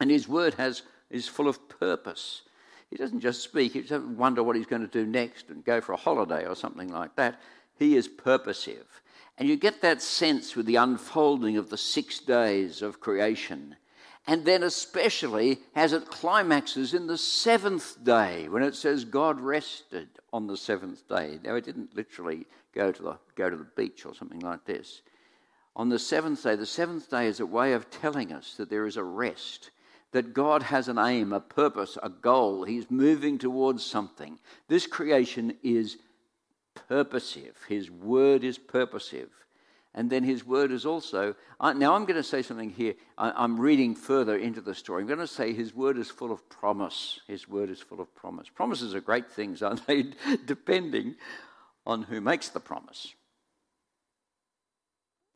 And 0.00 0.10
his 0.10 0.26
word 0.26 0.54
has, 0.54 0.82
is 1.10 1.28
full 1.28 1.46
of 1.46 1.68
purpose. 1.68 2.42
He 2.90 2.96
doesn't 2.96 3.20
just 3.20 3.42
speak, 3.42 3.74
he 3.74 3.82
doesn't 3.82 4.16
wonder 4.16 4.42
what 4.42 4.56
he's 4.56 4.66
going 4.66 4.82
to 4.82 4.88
do 4.88 5.06
next 5.06 5.50
and 5.50 5.64
go 5.64 5.80
for 5.80 5.92
a 5.92 5.98
holiday 5.98 6.46
or 6.46 6.56
something 6.56 6.88
like 6.88 7.14
that. 7.16 7.40
He 7.78 7.94
is 7.96 8.08
purposive. 8.08 9.02
And 9.36 9.48
you 9.48 9.56
get 9.56 9.82
that 9.82 10.00
sense 10.00 10.56
with 10.56 10.66
the 10.66 10.76
unfolding 10.76 11.56
of 11.56 11.70
the 11.70 11.76
six 11.76 12.20
days 12.20 12.82
of 12.82 13.00
creation 13.00 13.76
and 14.26 14.44
then, 14.44 14.62
especially, 14.62 15.58
as 15.74 15.92
it 15.92 16.06
climaxes 16.06 16.94
in 16.94 17.06
the 17.06 17.18
seventh 17.18 18.02
day 18.02 18.48
when 18.48 18.62
it 18.62 18.74
says 18.74 19.04
God 19.04 19.40
rested 19.40 20.08
on 20.32 20.46
the 20.46 20.56
seventh 20.56 21.06
day. 21.08 21.38
Now, 21.44 21.56
it 21.56 21.64
didn't 21.64 21.94
literally 21.94 22.46
go 22.74 22.90
to 22.90 23.02
the, 23.02 23.18
go 23.34 23.50
to 23.50 23.56
the 23.56 23.66
beach 23.76 24.06
or 24.06 24.14
something 24.14 24.40
like 24.40 24.64
this. 24.64 25.02
On 25.76 25.90
the 25.90 25.98
seventh 25.98 26.42
day, 26.42 26.56
the 26.56 26.64
seventh 26.64 27.10
day 27.10 27.26
is 27.26 27.40
a 27.40 27.46
way 27.46 27.74
of 27.74 27.90
telling 27.90 28.32
us 28.32 28.54
that 28.54 28.70
there 28.70 28.86
is 28.86 28.96
a 28.96 29.04
rest, 29.04 29.70
that 30.12 30.32
God 30.32 30.62
has 30.62 30.88
an 30.88 30.98
aim, 30.98 31.32
a 31.32 31.40
purpose, 31.40 31.98
a 32.02 32.08
goal. 32.08 32.64
He's 32.64 32.90
moving 32.90 33.36
towards 33.36 33.84
something. 33.84 34.38
This 34.68 34.86
creation 34.86 35.56
is 35.62 35.98
purposive. 36.88 37.56
His 37.68 37.90
word 37.90 38.42
is 38.42 38.56
purposive. 38.56 39.43
And 39.94 40.10
then 40.10 40.24
his 40.24 40.44
word 40.44 40.72
is 40.72 40.84
also. 40.84 41.36
now, 41.60 41.94
I'm 41.94 42.04
going 42.04 42.16
to 42.16 42.22
say 42.24 42.42
something 42.42 42.70
here. 42.70 42.94
I, 43.16 43.44
am 43.44 43.60
reading 43.60 43.94
further 43.94 44.36
into 44.36 44.60
the 44.60 44.74
story. 44.74 45.02
I'm 45.02 45.06
going 45.06 45.20
to 45.20 45.26
say 45.26 45.52
his 45.52 45.74
word 45.74 45.98
is 45.98 46.10
full 46.10 46.32
of 46.32 46.48
promise. 46.48 47.20
His 47.28 47.48
word 47.48 47.70
is 47.70 47.80
full 47.80 48.00
of 48.00 48.12
promise. 48.14 48.48
Promises 48.48 48.94
are 48.94 49.00
great 49.00 49.30
things, 49.30 49.62
aren't 49.62 49.86
they? 49.86 50.06
Depending 50.46 51.14
on 51.86 52.02
who 52.02 52.20
makes 52.20 52.48
the 52.48 52.60
promise. 52.60 53.14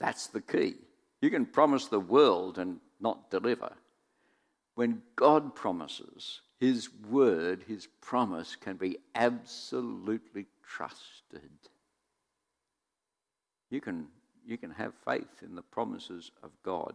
That's 0.01 0.27
the 0.27 0.41
key. 0.41 0.75
You 1.21 1.31
can 1.31 1.47
promise 1.47 1.87
the 1.87 2.01
world 2.01 2.59
and 2.59 2.79
not 3.01 3.31
deliver. 3.31 3.73
When 4.75 5.03
God 5.15 5.55
promises, 5.55 6.41
his 6.59 6.89
word, 7.09 7.65
his 7.67 7.89
promise 8.01 8.57
can 8.57 8.77
be 8.77 8.99
absolutely 9.15 10.47
trusted. 10.65 11.51
You 13.71 13.81
can 13.81 14.09
you 14.49 14.57
can 14.57 14.71
have 14.71 14.95
faith 15.05 15.43
in 15.45 15.55
the 15.55 15.63
promises 15.63 16.33
of 16.43 16.51
God. 16.63 16.95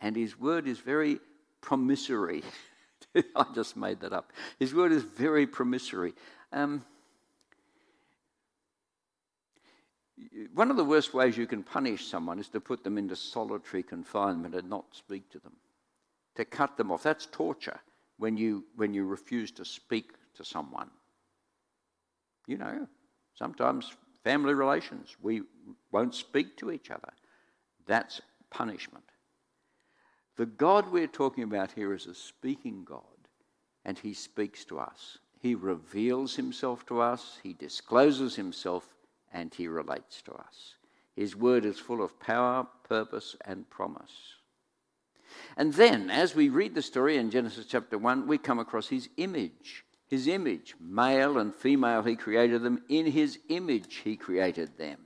And 0.00 0.14
His 0.14 0.38
word 0.38 0.68
is 0.68 0.78
very 0.78 1.18
promissory. 1.62 2.42
I 3.16 3.44
just 3.54 3.76
made 3.76 4.00
that 4.00 4.12
up. 4.12 4.32
His 4.58 4.74
word 4.74 4.92
is 4.92 5.02
very 5.02 5.46
promissory. 5.46 6.12
Um, 6.52 6.84
one 10.52 10.70
of 10.70 10.76
the 10.76 10.84
worst 10.84 11.14
ways 11.14 11.38
you 11.38 11.46
can 11.46 11.62
punish 11.62 12.06
someone 12.06 12.38
is 12.38 12.50
to 12.50 12.60
put 12.60 12.84
them 12.84 12.98
into 12.98 13.16
solitary 13.16 13.82
confinement 13.82 14.54
and 14.54 14.68
not 14.68 14.84
speak 14.92 15.30
to 15.30 15.38
them, 15.38 15.54
to 16.36 16.44
cut 16.44 16.76
them 16.76 16.92
off. 16.92 17.02
That's 17.02 17.26
torture 17.26 17.80
when 18.18 18.36
you, 18.36 18.64
when 18.76 18.92
you 18.92 19.06
refuse 19.06 19.50
to 19.52 19.64
speak 19.64 20.12
to 20.34 20.44
someone. 20.44 20.90
You 22.46 22.58
know, 22.58 22.86
sometimes 23.34 23.90
family 24.24 24.54
relations. 24.54 25.16
We 25.22 25.42
won't 25.92 26.14
speak 26.14 26.56
to 26.58 26.70
each 26.70 26.90
other. 26.90 27.12
That's 27.86 28.20
punishment. 28.50 29.04
The 30.36 30.46
God 30.46 30.90
we're 30.90 31.06
talking 31.06 31.44
about 31.44 31.72
here 31.72 31.92
is 31.92 32.06
a 32.06 32.14
speaking 32.14 32.84
God, 32.84 33.02
and 33.84 33.98
He 33.98 34.14
speaks 34.14 34.64
to 34.66 34.78
us. 34.78 35.18
He 35.38 35.54
reveals 35.54 36.36
Himself 36.36 36.86
to 36.86 37.00
us, 37.00 37.38
He 37.42 37.52
discloses 37.52 38.36
Himself, 38.36 38.94
and 39.32 39.52
He 39.52 39.68
relates 39.68 40.22
to 40.22 40.32
us. 40.32 40.76
His 41.14 41.36
word 41.36 41.64
is 41.64 41.78
full 41.78 42.02
of 42.02 42.18
power, 42.20 42.66
purpose, 42.88 43.36
and 43.44 43.68
promise. 43.68 44.12
And 45.56 45.74
then, 45.74 46.10
as 46.10 46.34
we 46.34 46.48
read 46.48 46.74
the 46.74 46.82
story 46.82 47.16
in 47.16 47.30
Genesis 47.30 47.66
chapter 47.66 47.98
1, 47.98 48.26
we 48.26 48.38
come 48.38 48.58
across 48.58 48.88
His 48.88 49.08
image 49.16 49.84
his 50.10 50.26
image. 50.26 50.74
Male 50.80 51.38
and 51.38 51.54
female, 51.54 52.02
he 52.02 52.16
created 52.16 52.62
them. 52.62 52.82
In 52.88 53.06
his 53.06 53.38
image, 53.48 53.96
he 54.04 54.16
created 54.16 54.76
them. 54.76 54.98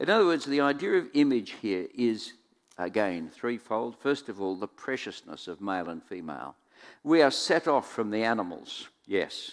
In 0.00 0.10
other 0.10 0.24
words, 0.24 0.46
the 0.46 0.62
idea 0.62 0.94
of 0.94 1.08
image 1.12 1.52
here 1.60 1.86
is, 1.94 2.32
again, 2.78 3.28
threefold. 3.28 3.96
First 4.00 4.28
of 4.28 4.40
all, 4.40 4.56
the 4.56 4.66
preciousness 4.66 5.46
of 5.46 5.60
male 5.60 5.90
and 5.90 6.02
female. 6.02 6.56
We 7.04 7.22
are 7.22 7.30
set 7.30 7.68
off 7.68 7.90
from 7.90 8.10
the 8.10 8.24
animals, 8.24 8.88
yes. 9.06 9.52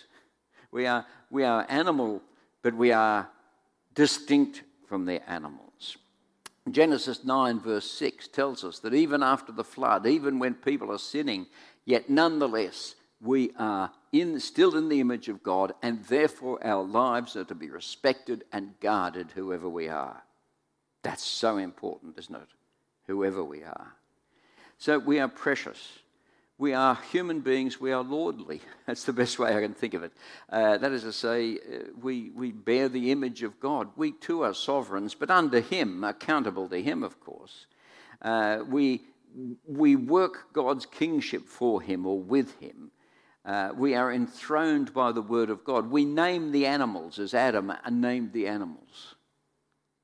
We 0.71 0.87
are, 0.87 1.05
we 1.29 1.43
are 1.43 1.65
animal, 1.69 2.21
but 2.61 2.73
we 2.73 2.91
are 2.91 3.29
distinct 3.93 4.63
from 4.87 5.05
the 5.05 5.29
animals. 5.29 5.97
Genesis 6.69 7.25
9, 7.25 7.59
verse 7.59 7.89
6 7.91 8.29
tells 8.29 8.63
us 8.63 8.79
that 8.79 8.93
even 8.93 9.21
after 9.21 9.51
the 9.51 9.63
flood, 9.63 10.05
even 10.05 10.39
when 10.39 10.53
people 10.53 10.91
are 10.91 10.99
sinning, 10.99 11.47
yet 11.85 12.09
nonetheless, 12.09 12.95
we 13.19 13.51
are 13.57 13.91
in, 14.11 14.39
still 14.39 14.75
in 14.75 14.89
the 14.89 14.99
image 14.99 15.29
of 15.29 15.43
God, 15.43 15.73
and 15.81 16.03
therefore 16.05 16.65
our 16.65 16.83
lives 16.83 17.35
are 17.35 17.45
to 17.45 17.55
be 17.55 17.69
respected 17.69 18.43
and 18.51 18.79
guarded, 18.79 19.31
whoever 19.31 19.69
we 19.69 19.87
are. 19.87 20.23
That's 21.03 21.23
so 21.23 21.57
important, 21.57 22.17
isn't 22.17 22.35
it? 22.35 22.49
Whoever 23.07 23.43
we 23.43 23.63
are. 23.63 23.93
So 24.77 24.99
we 24.99 25.19
are 25.19 25.27
precious. 25.27 25.99
We 26.57 26.73
are 26.73 26.99
human 27.11 27.39
beings. 27.39 27.79
We 27.79 27.91
are 27.91 28.03
lordly. 28.03 28.61
That's 28.85 29.05
the 29.05 29.13
best 29.13 29.39
way 29.39 29.55
I 29.55 29.61
can 29.61 29.73
think 29.73 29.93
of 29.93 30.03
it. 30.03 30.11
Uh, 30.49 30.77
that 30.77 30.91
is 30.91 31.03
to 31.03 31.13
say, 31.13 31.55
uh, 31.55 31.77
we, 31.99 32.29
we 32.31 32.51
bear 32.51 32.87
the 32.87 33.11
image 33.11 33.41
of 33.41 33.59
God. 33.59 33.89
We 33.95 34.11
too 34.11 34.43
are 34.43 34.53
sovereigns, 34.53 35.15
but 35.15 35.31
under 35.31 35.59
Him, 35.59 36.03
accountable 36.03 36.67
to 36.69 36.81
Him, 36.81 37.01
of 37.03 37.19
course. 37.19 37.65
Uh, 38.21 38.59
we, 38.67 39.01
we 39.65 39.95
work 39.95 40.53
God's 40.53 40.85
kingship 40.85 41.47
for 41.47 41.81
Him 41.81 42.05
or 42.05 42.19
with 42.19 42.59
Him. 42.59 42.91
Uh, 43.43 43.71
we 43.75 43.95
are 43.95 44.11
enthroned 44.11 44.93
by 44.93 45.11
the 45.11 45.21
word 45.21 45.49
of 45.49 45.63
God. 45.63 45.89
We 45.89 46.05
name 46.05 46.51
the 46.51 46.67
animals 46.67 47.17
as 47.17 47.33
Adam 47.33 47.73
named 47.89 48.33
the 48.33 48.47
animals. 48.47 49.15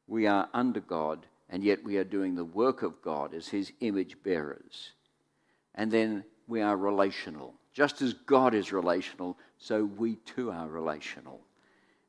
We 0.08 0.26
are 0.26 0.50
under 0.54 0.80
God, 0.80 1.28
and 1.50 1.64
yet 1.64 1.84
we 1.84 1.98
are 1.98 2.04
doing 2.04 2.36
the 2.36 2.46
work 2.46 2.82
of 2.82 3.02
God 3.02 3.34
as 3.34 3.50
his 3.50 3.72
image 3.80 4.18
bearers. 4.24 4.94
And 5.76 5.92
then 5.92 6.24
we 6.48 6.62
are 6.62 6.76
relational. 6.76 7.54
Just 7.74 8.02
as 8.02 8.14
God 8.14 8.56
is 8.56 8.74
relational, 8.74 9.38
so 9.60 9.84
we 9.84 10.16
too 10.16 10.50
are 10.50 10.68
relational. 10.68 11.42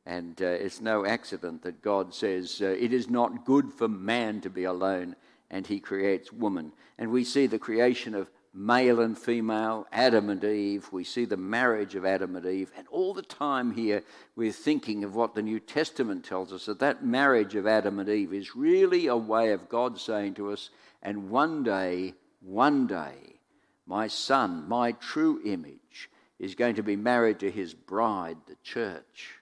And 0.06 0.40
uh, 0.40 0.46
it's 0.46 0.80
no 0.80 1.04
accident 1.04 1.62
that 1.64 1.82
God 1.82 2.14
says, 2.14 2.62
uh, 2.62 2.68
It 2.68 2.94
is 2.94 3.10
not 3.10 3.44
good 3.44 3.70
for 3.70 3.88
man 3.88 4.40
to 4.40 4.48
be 4.48 4.64
alone, 4.64 5.14
and 5.50 5.66
he 5.66 5.78
creates 5.78 6.32
woman. 6.32 6.72
And 6.96 7.10
we 7.10 7.24
see 7.24 7.46
the 7.46 7.58
creation 7.58 8.14
of 8.14 8.30
male 8.58 9.00
and 9.00 9.16
female, 9.16 9.86
Adam 9.92 10.28
and 10.28 10.42
Eve. 10.42 10.88
We 10.90 11.04
see 11.04 11.24
the 11.24 11.36
marriage 11.36 11.94
of 11.94 12.04
Adam 12.04 12.34
and 12.34 12.44
Eve. 12.44 12.72
And 12.76 12.88
all 12.88 13.14
the 13.14 13.22
time 13.22 13.70
here, 13.70 14.02
we're 14.34 14.50
thinking 14.50 15.04
of 15.04 15.14
what 15.14 15.36
the 15.36 15.42
New 15.42 15.60
Testament 15.60 16.24
tells 16.24 16.52
us 16.52 16.66
that 16.66 16.80
that 16.80 17.04
marriage 17.04 17.54
of 17.54 17.68
Adam 17.68 18.00
and 18.00 18.08
Eve 18.08 18.34
is 18.34 18.56
really 18.56 19.06
a 19.06 19.16
way 19.16 19.52
of 19.52 19.68
God 19.68 19.98
saying 19.98 20.34
to 20.34 20.50
us, 20.50 20.70
and 21.02 21.30
one 21.30 21.62
day, 21.62 22.14
one 22.40 22.88
day, 22.88 23.38
my 23.86 24.08
son, 24.08 24.68
my 24.68 24.90
true 24.90 25.40
image, 25.44 26.10
is 26.40 26.56
going 26.56 26.74
to 26.74 26.82
be 26.82 26.96
married 26.96 27.38
to 27.38 27.50
his 27.52 27.74
bride, 27.74 28.38
the 28.48 28.56
church, 28.64 29.34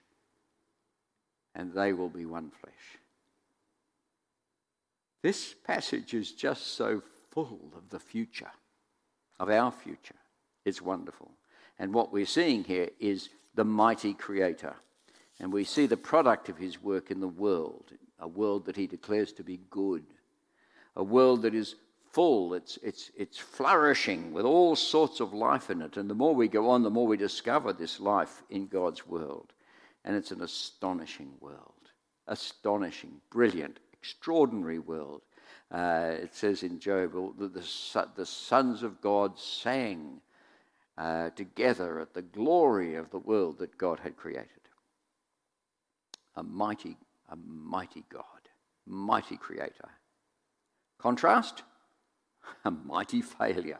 and 1.55 1.73
they 1.73 1.91
will 1.91 2.09
be 2.09 2.25
one 2.27 2.51
flesh. 2.51 2.73
This 5.23 5.55
passage 5.65 6.13
is 6.13 6.31
just 6.31 6.75
so 6.75 7.01
full 7.31 7.71
of 7.75 7.89
the 7.89 7.99
future 7.99 8.51
of 9.39 9.49
our 9.49 9.71
future. 9.71 10.15
It's 10.65 10.81
wonderful. 10.81 11.31
And 11.79 11.93
what 11.93 12.11
we're 12.11 12.25
seeing 12.25 12.63
here 12.63 12.89
is 12.99 13.29
the 13.55 13.63
mighty 13.65 14.13
Creator. 14.13 14.75
And 15.39 15.53
we 15.53 15.63
see 15.63 15.85
the 15.85 15.97
product 15.97 16.49
of 16.49 16.57
his 16.57 16.81
work 16.81 17.11
in 17.11 17.19
the 17.19 17.27
world, 17.27 17.91
a 18.19 18.27
world 18.27 18.65
that 18.65 18.75
he 18.75 18.87
declares 18.87 19.31
to 19.33 19.43
be 19.43 19.59
good, 19.69 20.03
a 20.95 21.03
world 21.03 21.43
that 21.43 21.53
is 21.53 21.75
full, 22.11 22.55
it's, 22.55 22.79
it's, 22.81 23.11
it's 23.15 23.37
flourishing 23.37 24.33
with 24.33 24.45
all 24.45 24.75
sorts 24.75 25.19
of 25.19 25.33
life 25.33 25.69
in 25.69 25.83
it. 25.83 25.97
And 25.97 26.09
the 26.09 26.15
more 26.15 26.33
we 26.33 26.47
go 26.47 26.69
on, 26.71 26.81
the 26.81 26.89
more 26.89 27.05
we 27.05 27.17
discover 27.17 27.73
this 27.73 27.99
life 27.99 28.41
in 28.49 28.65
God's 28.65 29.05
world. 29.05 29.53
And 30.03 30.15
it's 30.15 30.31
an 30.31 30.41
astonishing 30.41 31.33
world, 31.39 31.91
astonishing, 32.27 33.21
brilliant, 33.29 33.79
extraordinary 33.93 34.79
world. 34.79 35.21
Uh, 35.71 36.13
it 36.21 36.33
says 36.33 36.63
in 36.63 36.79
Job 36.79 37.13
that 37.39 37.53
the, 37.53 38.07
the 38.15 38.25
sons 38.25 38.83
of 38.83 39.01
God 39.01 39.37
sang 39.37 40.21
uh, 40.97 41.29
together 41.31 41.99
at 41.99 42.13
the 42.13 42.21
glory 42.21 42.95
of 42.95 43.11
the 43.11 43.19
world 43.19 43.59
that 43.59 43.77
God 43.77 43.99
had 43.99 44.15
created. 44.15 44.47
A 46.35 46.43
mighty, 46.43 46.97
a 47.29 47.35
mighty 47.35 48.03
God, 48.09 48.23
mighty 48.85 49.37
creator. 49.37 49.89
Contrast? 50.99 51.63
A 52.65 52.71
mighty 52.71 53.21
failure. 53.21 53.79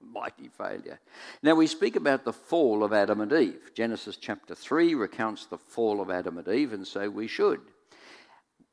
Mighty 0.00 0.48
failure. 0.48 1.00
Now 1.42 1.54
we 1.54 1.66
speak 1.66 1.96
about 1.96 2.24
the 2.24 2.32
fall 2.32 2.82
of 2.84 2.92
Adam 2.92 3.20
and 3.20 3.32
Eve. 3.32 3.70
Genesis 3.74 4.16
chapter 4.16 4.54
3 4.54 4.94
recounts 4.94 5.46
the 5.46 5.58
fall 5.58 6.00
of 6.00 6.10
Adam 6.10 6.36
and 6.36 6.48
Eve, 6.48 6.72
and 6.72 6.86
so 6.86 7.08
we 7.08 7.26
should. 7.26 7.60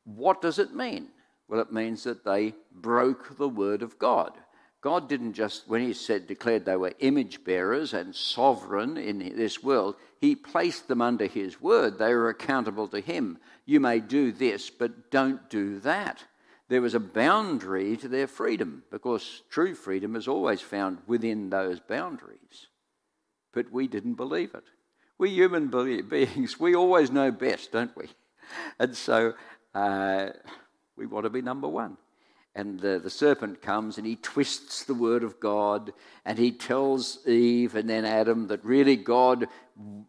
What 0.04 0.42
does 0.42 0.60
it 0.60 0.74
mean? 0.76 1.10
Well, 1.48 1.62
it 1.62 1.72
means 1.72 2.04
that 2.04 2.24
they 2.24 2.54
broke 2.72 3.38
the 3.38 3.50
word 3.50 3.82
of 3.82 4.00
God. 4.00 4.34
God 4.82 5.10
didn't 5.10 5.34
just, 5.34 5.68
when 5.68 5.82
He 5.82 5.94
said, 5.94 6.28
declared 6.28 6.66
they 6.66 6.76
were 6.76 6.94
image 7.00 7.44
bearers 7.44 7.94
and 7.94 8.16
sovereign 8.16 8.98
in 8.98 9.20
this 9.36 9.64
world, 9.64 9.96
He 10.22 10.36
placed 10.36 10.88
them 10.88 11.02
under 11.02 11.26
His 11.26 11.60
word. 11.60 11.98
They 11.98 12.14
were 12.14 12.30
accountable 12.30 12.88
to 12.90 13.00
Him. 13.00 13.40
You 13.66 13.80
may 13.80 14.00
do 14.00 14.32
this, 14.32 14.70
but 14.70 15.10
don't 15.12 15.50
do 15.50 15.80
that. 15.80 16.24
There 16.68 16.82
was 16.82 16.96
a 16.96 17.00
boundary 17.00 17.96
to 17.98 18.08
their 18.08 18.28
freedom 18.28 18.84
because 18.92 19.44
true 19.50 19.76
freedom 19.76 20.16
is 20.16 20.28
always 20.28 20.62
found 20.62 21.00
within 21.06 21.50
those 21.50 21.80
boundaries. 21.80 22.68
But 23.54 23.72
we 23.72 23.88
didn't 23.88 24.16
believe 24.16 24.56
it. 24.56 24.64
We 25.18 25.30
human 25.30 25.68
beings, 26.10 26.60
we 26.60 26.76
always 26.76 27.12
know 27.12 27.32
best, 27.32 27.72
don't 27.72 27.96
we? 27.96 28.08
And 28.80 28.96
so, 28.96 29.34
uh, 29.74 30.30
we 30.98 31.06
want 31.06 31.26
to 31.26 31.30
be 31.30 31.42
number 31.42 31.68
one. 31.68 31.98
and 32.56 32.80
the, 32.80 33.00
the 33.00 33.10
serpent 33.10 33.62
comes 33.62 33.98
and 33.98 34.08
he 34.08 34.16
twists 34.16 34.86
the 34.86 34.94
word 34.94 35.24
of 35.24 35.40
God 35.42 35.92
and 36.24 36.40
he 36.40 36.52
tells 36.52 37.20
Eve 37.28 37.76
and 37.76 37.90
then 37.90 38.06
Adam 38.06 38.48
that 38.48 38.64
really 38.64 38.96
God 38.96 39.48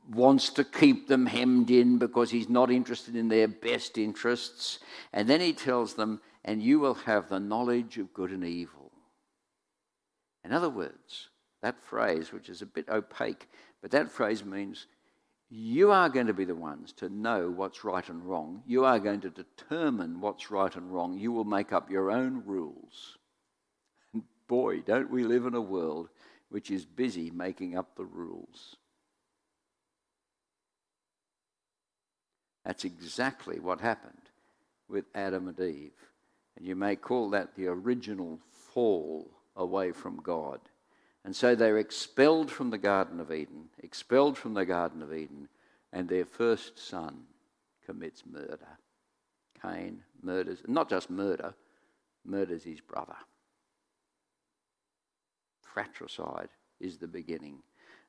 wants 0.08 0.50
to 0.50 0.62
keep 0.62 1.08
them 1.08 1.26
hemmed 1.26 1.70
in 1.70 1.98
because 1.98 2.30
he's 2.30 2.48
not 2.48 2.70
interested 2.70 3.16
in 3.16 3.28
their 3.28 3.48
best 3.48 3.98
interests. 3.98 4.78
And 5.12 5.28
then 5.28 5.40
he 5.40 5.52
tells 5.52 5.94
them, 5.94 6.20
and 6.44 6.62
you 6.62 6.78
will 6.78 6.94
have 6.94 7.28
the 7.28 7.40
knowledge 7.40 7.98
of 7.98 8.14
good 8.14 8.30
and 8.30 8.44
evil. 8.44 8.92
In 10.44 10.52
other 10.52 10.70
words, 10.70 11.30
that 11.62 11.82
phrase, 11.82 12.32
which 12.32 12.48
is 12.48 12.62
a 12.62 12.66
bit 12.66 12.88
opaque, 12.88 13.48
but 13.82 13.90
that 13.90 14.12
phrase 14.12 14.44
means 14.44 14.86
you 15.48 15.92
are 15.92 16.08
going 16.08 16.26
to 16.26 16.34
be 16.34 16.44
the 16.44 16.54
ones 16.54 16.92
to 16.94 17.08
know 17.08 17.50
what's 17.50 17.84
right 17.84 18.08
and 18.08 18.24
wrong. 18.24 18.62
You 18.66 18.84
are 18.84 18.98
going 18.98 19.20
to 19.20 19.30
determine 19.30 20.20
what's 20.20 20.50
right 20.50 20.74
and 20.74 20.92
wrong. 20.92 21.16
You 21.18 21.32
will 21.32 21.44
make 21.44 21.72
up 21.72 21.90
your 21.90 22.10
own 22.10 22.42
rules. 22.44 23.16
And 24.12 24.24
boy, 24.48 24.80
don't 24.80 25.10
we 25.10 25.22
live 25.22 25.46
in 25.46 25.54
a 25.54 25.60
world 25.60 26.08
which 26.48 26.70
is 26.70 26.84
busy 26.84 27.30
making 27.30 27.76
up 27.76 27.96
the 27.96 28.04
rules. 28.04 28.76
That's 32.64 32.84
exactly 32.84 33.60
what 33.60 33.80
happened 33.80 34.30
with 34.88 35.04
Adam 35.14 35.46
and 35.46 35.60
Eve. 35.60 35.92
And 36.56 36.66
you 36.66 36.74
may 36.74 36.96
call 36.96 37.30
that 37.30 37.54
the 37.54 37.68
original 37.68 38.40
fall 38.74 39.30
away 39.54 39.92
from 39.92 40.16
God. 40.16 40.60
And 41.26 41.34
so 41.34 41.56
they're 41.56 41.78
expelled 41.78 42.52
from 42.52 42.70
the 42.70 42.78
Garden 42.78 43.18
of 43.18 43.32
Eden, 43.32 43.64
expelled 43.82 44.38
from 44.38 44.54
the 44.54 44.64
Garden 44.64 45.02
of 45.02 45.12
Eden, 45.12 45.48
and 45.92 46.08
their 46.08 46.24
first 46.24 46.78
son 46.78 47.24
commits 47.84 48.22
murder. 48.24 48.78
Cain 49.60 50.04
murders, 50.22 50.60
not 50.68 50.88
just 50.88 51.10
murder, 51.10 51.52
murders 52.24 52.62
his 52.62 52.80
brother. 52.80 53.16
Fratricide 55.62 56.50
is 56.78 56.96
the 56.96 57.08
beginning. 57.08 57.58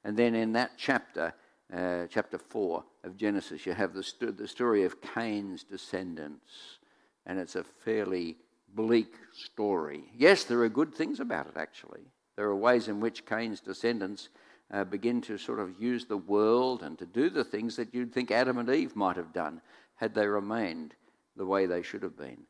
And 0.04 0.16
then 0.16 0.36
in 0.36 0.54
that 0.54 0.74
chapter, 0.78 1.34
uh, 1.74 2.06
chapter 2.12 2.38
4 2.38 2.84
of 3.04 3.18
Genesis, 3.18 3.66
you 3.66 3.74
have 3.74 3.96
the, 3.96 4.04
st- 4.04 4.38
the 4.38 4.48
story 4.48 4.84
of 4.84 5.02
Cain's 5.02 5.64
descendants, 5.64 6.78
and 7.26 7.40
it's 7.40 7.56
a 7.56 7.64
fairly 7.64 8.38
bleak 8.76 9.16
story. 9.34 10.04
Yes, 10.16 10.44
there 10.44 10.62
are 10.62 10.70
good 10.70 10.94
things 10.94 11.20
about 11.20 11.48
it, 11.48 11.58
actually. 11.58 12.12
There 12.38 12.46
are 12.46 12.56
ways 12.56 12.88
in 12.88 13.00
which 13.00 13.26
Cain's 13.26 13.60
descendants 13.60 14.30
uh, 14.72 14.84
begin 14.84 15.22
to 15.22 15.38
sort 15.38 15.60
of 15.60 15.82
use 15.82 16.06
the 16.06 16.18
world 16.18 16.84
and 16.84 16.98
to 17.00 17.06
do 17.06 17.30
the 17.30 17.44
things 17.44 17.76
that 17.76 17.94
you'd 17.94 18.14
think 18.14 18.32
Adam 18.32 18.60
and 18.60 18.70
Eve 18.70 18.96
might 18.96 19.18
have 19.18 19.34
done 19.34 19.60
had 19.96 20.14
they 20.14 20.28
remained 20.28 20.94
the 21.36 21.46
way 21.46 21.66
they 21.66 21.82
should 21.82 22.04
have 22.04 22.16
been. 22.16 22.44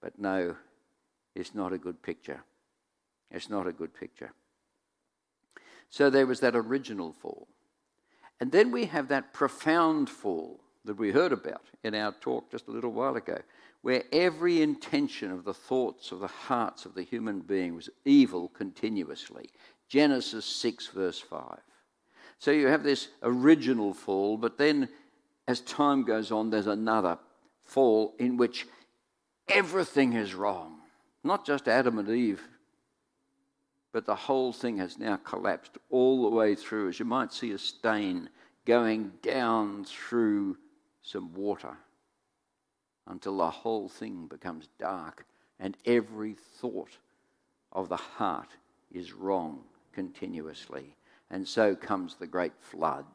But 0.00 0.18
no, 0.18 0.56
it's 1.34 1.54
not 1.54 1.72
a 1.72 1.78
good 1.78 2.02
picture. 2.02 2.42
It's 3.30 3.50
not 3.50 3.66
a 3.66 3.72
good 3.72 3.92
picture. 3.92 4.32
So 5.90 6.08
there 6.08 6.26
was 6.26 6.40
that 6.40 6.56
original 6.56 7.12
fall. 7.12 7.46
And 8.40 8.52
then 8.52 8.70
we 8.70 8.86
have 8.86 9.08
that 9.08 9.32
profound 9.32 10.08
fall 10.08 10.60
that 10.86 10.98
we 10.98 11.12
heard 11.12 11.32
about 11.32 11.62
in 11.84 11.94
our 11.94 12.12
talk 12.20 12.50
just 12.50 12.68
a 12.68 12.70
little 12.70 12.92
while 12.92 13.16
ago, 13.16 13.38
where 13.82 14.02
every 14.12 14.62
intention 14.62 15.30
of 15.30 15.44
the 15.44 15.54
thoughts 15.54 16.10
of 16.10 16.20
the 16.20 16.26
hearts 16.26 16.86
of 16.86 16.94
the 16.94 17.02
human 17.02 17.40
being 17.40 17.74
was 17.74 17.90
evil 18.04 18.48
continuously. 18.48 19.50
Genesis 19.88 20.44
6, 20.44 20.88
verse 20.88 21.20
5. 21.20 21.58
So 22.38 22.50
you 22.50 22.66
have 22.66 22.82
this 22.82 23.08
original 23.22 23.94
fall, 23.94 24.36
but 24.36 24.58
then 24.58 24.88
as 25.48 25.60
time 25.60 26.02
goes 26.02 26.32
on, 26.32 26.50
there's 26.50 26.66
another 26.66 27.18
fall 27.64 28.14
in 28.18 28.36
which 28.36 28.66
everything 29.48 30.14
is 30.14 30.34
wrong. 30.34 30.78
Not 31.22 31.46
just 31.46 31.68
Adam 31.68 31.98
and 31.98 32.08
Eve, 32.08 32.42
but 33.92 34.06
the 34.06 34.14
whole 34.14 34.52
thing 34.52 34.78
has 34.78 34.98
now 34.98 35.16
collapsed 35.16 35.78
all 35.90 36.28
the 36.28 36.36
way 36.36 36.54
through, 36.54 36.88
as 36.88 36.98
you 36.98 37.04
might 37.04 37.32
see 37.32 37.52
a 37.52 37.58
stain 37.58 38.28
going 38.66 39.12
down 39.22 39.84
through 39.84 40.56
some 41.06 41.32
water 41.34 41.76
until 43.06 43.36
the 43.36 43.50
whole 43.50 43.88
thing 43.88 44.26
becomes 44.26 44.68
dark 44.78 45.24
and 45.60 45.76
every 45.86 46.34
thought 46.60 46.98
of 47.72 47.88
the 47.88 47.96
heart 47.96 48.50
is 48.92 49.12
wrong 49.12 49.60
continuously. 49.92 50.96
And 51.30 51.46
so 51.46 51.76
comes 51.76 52.16
the 52.16 52.26
great 52.26 52.52
flood 52.60 53.06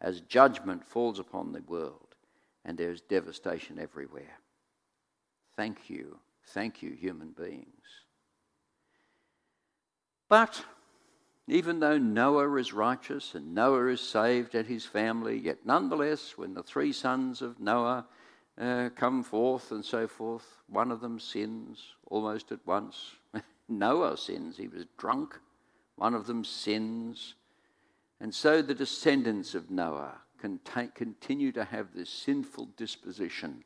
as 0.00 0.20
judgment 0.22 0.84
falls 0.84 1.18
upon 1.18 1.52
the 1.52 1.62
world 1.62 2.14
and 2.64 2.78
there's 2.78 3.02
devastation 3.02 3.78
everywhere. 3.78 4.38
Thank 5.54 5.90
you. 5.90 6.18
Thank 6.48 6.82
you, 6.82 6.92
human 6.92 7.30
beings. 7.30 7.66
But 10.28 10.64
even 11.48 11.78
though 11.78 11.98
Noah 11.98 12.54
is 12.56 12.72
righteous 12.72 13.34
and 13.34 13.54
Noah 13.54 13.86
is 13.88 14.00
saved 14.00 14.54
and 14.54 14.66
his 14.66 14.84
family, 14.84 15.38
yet 15.38 15.58
nonetheless, 15.64 16.36
when 16.36 16.54
the 16.54 16.62
three 16.62 16.92
sons 16.92 17.40
of 17.40 17.60
Noah 17.60 18.06
uh, 18.58 18.88
come 18.96 19.22
forth 19.22 19.70
and 19.70 19.84
so 19.84 20.08
forth, 20.08 20.44
one 20.68 20.90
of 20.90 21.00
them 21.00 21.20
sins 21.20 21.94
almost 22.06 22.50
at 22.50 22.66
once. 22.66 23.12
Noah 23.68 24.16
sins, 24.16 24.56
he 24.56 24.66
was 24.66 24.86
drunk. 24.98 25.38
One 25.96 26.14
of 26.14 26.26
them 26.26 26.44
sins. 26.44 27.34
And 28.20 28.34
so 28.34 28.60
the 28.60 28.74
descendants 28.74 29.54
of 29.54 29.70
Noah 29.70 30.18
continue 30.94 31.52
to 31.52 31.64
have 31.64 31.88
this 31.94 32.10
sinful 32.10 32.70
disposition, 32.76 33.64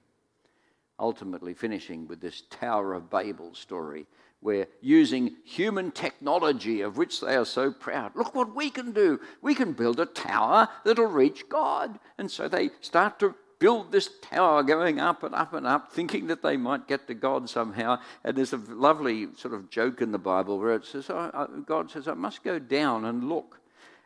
ultimately 0.98 1.54
finishing 1.54 2.06
with 2.06 2.20
this 2.20 2.42
Tower 2.50 2.94
of 2.94 3.10
Babel 3.10 3.54
story 3.54 4.06
where 4.40 4.66
using 4.80 5.36
human 5.44 5.90
technology 5.90 6.80
of 6.80 6.96
which 6.96 7.20
they 7.20 7.36
are 7.36 7.44
so 7.44 7.70
proud. 7.70 8.12
Look 8.14 8.34
what 8.34 8.56
we 8.56 8.70
can 8.70 8.92
do. 8.92 9.20
We 9.42 9.54
can 9.54 9.72
build 9.72 10.00
a 10.00 10.06
tower 10.06 10.68
that'll 10.84 11.06
reach 11.06 11.48
God. 11.48 11.98
And 12.18 12.30
so 12.30 12.48
they 12.48 12.70
start 12.80 13.18
to 13.20 13.34
build 13.58 13.92
this 13.92 14.08
tower 14.22 14.62
going 14.62 14.98
up 14.98 15.22
and 15.22 15.34
up 15.34 15.52
and 15.52 15.66
up, 15.66 15.92
thinking 15.92 16.26
that 16.28 16.42
they 16.42 16.56
might 16.56 16.88
get 16.88 17.06
to 17.06 17.14
God 17.14 17.50
somehow. 17.50 17.98
And 18.24 18.36
there's 18.36 18.54
a 18.54 18.56
lovely 18.56 19.28
sort 19.36 19.52
of 19.52 19.68
joke 19.68 20.00
in 20.00 20.10
the 20.10 20.18
Bible 20.18 20.58
where 20.58 20.74
it 20.74 20.86
says, 20.86 21.10
oh, 21.10 21.30
uh, 21.34 21.46
God 21.66 21.90
says, 21.90 22.08
I 22.08 22.14
must 22.14 22.42
go 22.42 22.58
down 22.58 23.04
and 23.04 23.28
look. 23.28 23.60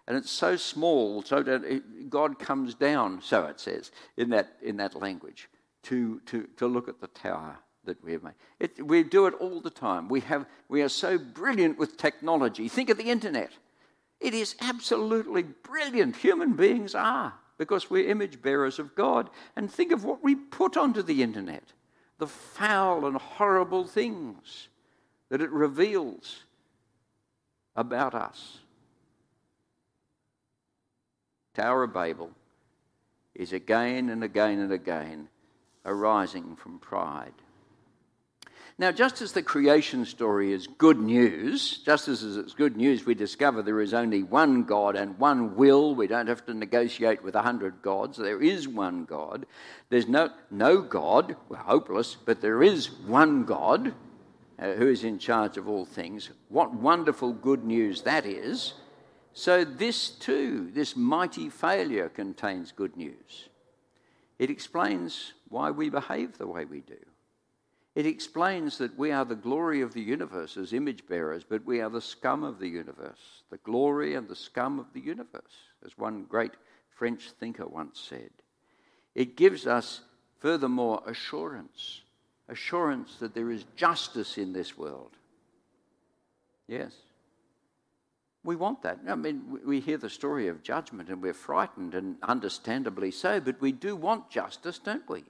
And 0.07 0.16
it's 0.16 0.31
so 0.31 0.57
small, 0.57 1.23
so 1.23 1.42
that 1.42 2.11
God 2.11 2.38
comes 2.38 2.75
down, 2.75 3.23
so 3.23 3.44
it 3.47 3.59
says 3.59 3.90
in 4.18 4.29
that, 4.31 4.57
in 4.61 4.77
that 4.77 4.94
language, 4.94 5.49
to, 5.85 6.20
to, 6.27 6.47
to 6.59 6.66
look 6.66 6.88
at 6.88 7.01
the 7.01 7.07
tower 7.07 7.57
that 7.87 8.03
we 8.05 8.12
have 8.12 8.23
made. 8.23 8.35
It, 8.61 8.85
we 8.85 9.03
do 9.03 9.27
it 9.27 9.35
all 9.35 9.61
the 9.61 9.70
time. 9.70 10.09
We, 10.09 10.20
have, 10.20 10.47
we 10.68 10.83
are 10.83 10.88
so 10.88 11.18
brilliant 11.18 11.79
with 11.79 11.97
technology. 11.97 12.68
Think 12.68 12.90
of 12.90 12.97
the 12.97 13.11
internet. 13.11 13.51
It 14.20 14.35
is 14.35 14.57
absolutely 14.61 15.42
brilliant. 15.42 16.16
Human 16.16 16.55
beings 16.55 16.94
are 16.94 17.35
because 17.59 17.90
we're 17.90 18.09
image 18.09 18.42
bearers 18.42 18.79
of 18.79 18.94
God. 18.94 19.31
And 19.57 19.70
think 19.70 19.92
of 19.92 20.05
what 20.05 20.23
we 20.23 20.35
put 20.35 20.77
onto 20.77 21.03
the 21.03 21.23
internet 21.23 21.64
the 22.18 22.27
foul 22.29 23.07
and 23.07 23.16
horrible 23.16 23.85
things 23.85 24.68
that 25.31 25.40
it 25.40 25.51
reveals 25.51 26.44
about 27.75 28.14
us. 28.14 28.59
Tower 31.55 31.85
of 31.85 31.92
Babel 31.92 32.31
is 33.35 33.53
again 33.53 34.11
and 34.11 34.23
again 34.23 34.61
and 34.61 34.73
again 34.73 35.29
arising 35.85 36.57
from 36.57 36.79
pride. 36.79 37.35
Now, 38.76 38.90
just 38.90 39.22
as 39.22 39.30
the 39.30 39.42
creation 39.42 40.04
story 40.04 40.52
is 40.52 40.66
good 40.66 40.98
news, 40.98 41.78
just 41.78 42.08
as 42.08 42.24
it's 42.24 42.54
good 42.54 42.76
news, 42.76 43.06
we 43.06 43.14
discover 43.14 43.62
there 43.62 43.80
is 43.80 43.94
only 43.94 44.24
one 44.24 44.64
God 44.64 44.96
and 44.96 45.16
one 45.16 45.54
will. 45.54 45.94
We 45.94 46.08
don't 46.08 46.26
have 46.26 46.44
to 46.46 46.54
negotiate 46.54 47.22
with 47.22 47.37
a 47.37 47.42
hundred 47.42 47.82
gods. 47.82 48.18
There 48.18 48.42
is 48.42 48.66
one 48.66 49.04
God. 49.04 49.46
There's 49.90 50.08
no, 50.08 50.30
no 50.50 50.82
God. 50.82 51.37
We're 51.48 51.58
hopeless, 51.58 52.16
but 52.16 52.40
there 52.40 52.64
is 52.64 52.90
one 52.90 53.44
God 53.44 53.94
uh, 54.58 54.72
who 54.72 54.88
is 54.88 55.04
in 55.04 55.20
charge 55.20 55.56
of 55.56 55.68
all 55.68 55.84
things. 55.84 56.30
What 56.48 56.74
wonderful 56.74 57.32
good 57.32 57.64
news 57.64 58.02
that 58.02 58.26
is. 58.26 58.74
So, 59.34 59.64
this 59.64 60.10
too, 60.10 60.70
this 60.72 60.96
mighty 60.96 61.48
failure 61.48 62.08
contains 62.08 62.72
good 62.72 62.96
news. 62.96 63.48
It 64.40 64.50
explains 64.50 65.32
why 65.48 65.70
we 65.70 65.90
behave 65.90 66.38
the 66.38 66.46
way 66.48 66.64
we 66.64 66.80
do. 66.80 66.98
It 67.94 68.07
explains 68.07 68.78
that 68.78 68.98
we 68.98 69.12
are 69.12 69.24
the 69.24 69.37
glory 69.37 69.80
of 69.80 69.94
the 69.94 70.02
universe 70.02 70.57
as 70.57 70.72
image 70.72 71.07
bearers, 71.07 71.44
but 71.48 71.64
we 71.64 71.80
are 71.80 71.90
the 71.90 72.00
scum 72.00 72.42
of 72.42 72.59
the 72.59 72.68
universe, 72.68 73.42
the 73.50 73.59
glory 73.59 74.14
and 74.14 74.28
the 74.28 74.35
scum 74.35 74.80
of 74.80 74.92
the 74.92 75.00
universe, 75.00 75.42
as 75.85 75.96
one 75.96 76.24
great 76.24 76.52
French 76.90 77.30
thinker 77.38 77.66
once 77.66 78.00
said. 78.00 78.30
It 79.14 79.37
gives 79.37 79.66
us, 79.66 80.00
furthermore, 80.40 81.02
assurance 81.07 82.02
assurance 82.48 83.16
that 83.16 83.35
there 83.35 83.50
is 83.50 83.64
justice 83.76 84.38
in 84.38 84.52
this 84.52 84.76
world. 84.76 85.12
Yes. 86.68 86.92
We 88.42 88.57
want 88.57 88.83
that. 88.83 88.98
I 89.09 89.14
mean, 89.14 89.61
we 89.64 89.80
hear 89.80 89.96
the 89.96 90.11
story 90.11 90.48
of 90.48 90.62
judgment 90.62 91.09
and 91.09 91.22
we're 91.22 91.33
frightened, 91.33 91.94
and 91.94 92.16
understandably 92.22 93.11
so, 93.11 93.40
but 93.40 93.61
we 93.61 93.72
do 93.72 93.96
want 93.96 94.30
justice, 94.30 94.78
don't 94.78 95.09
we? 95.09 95.24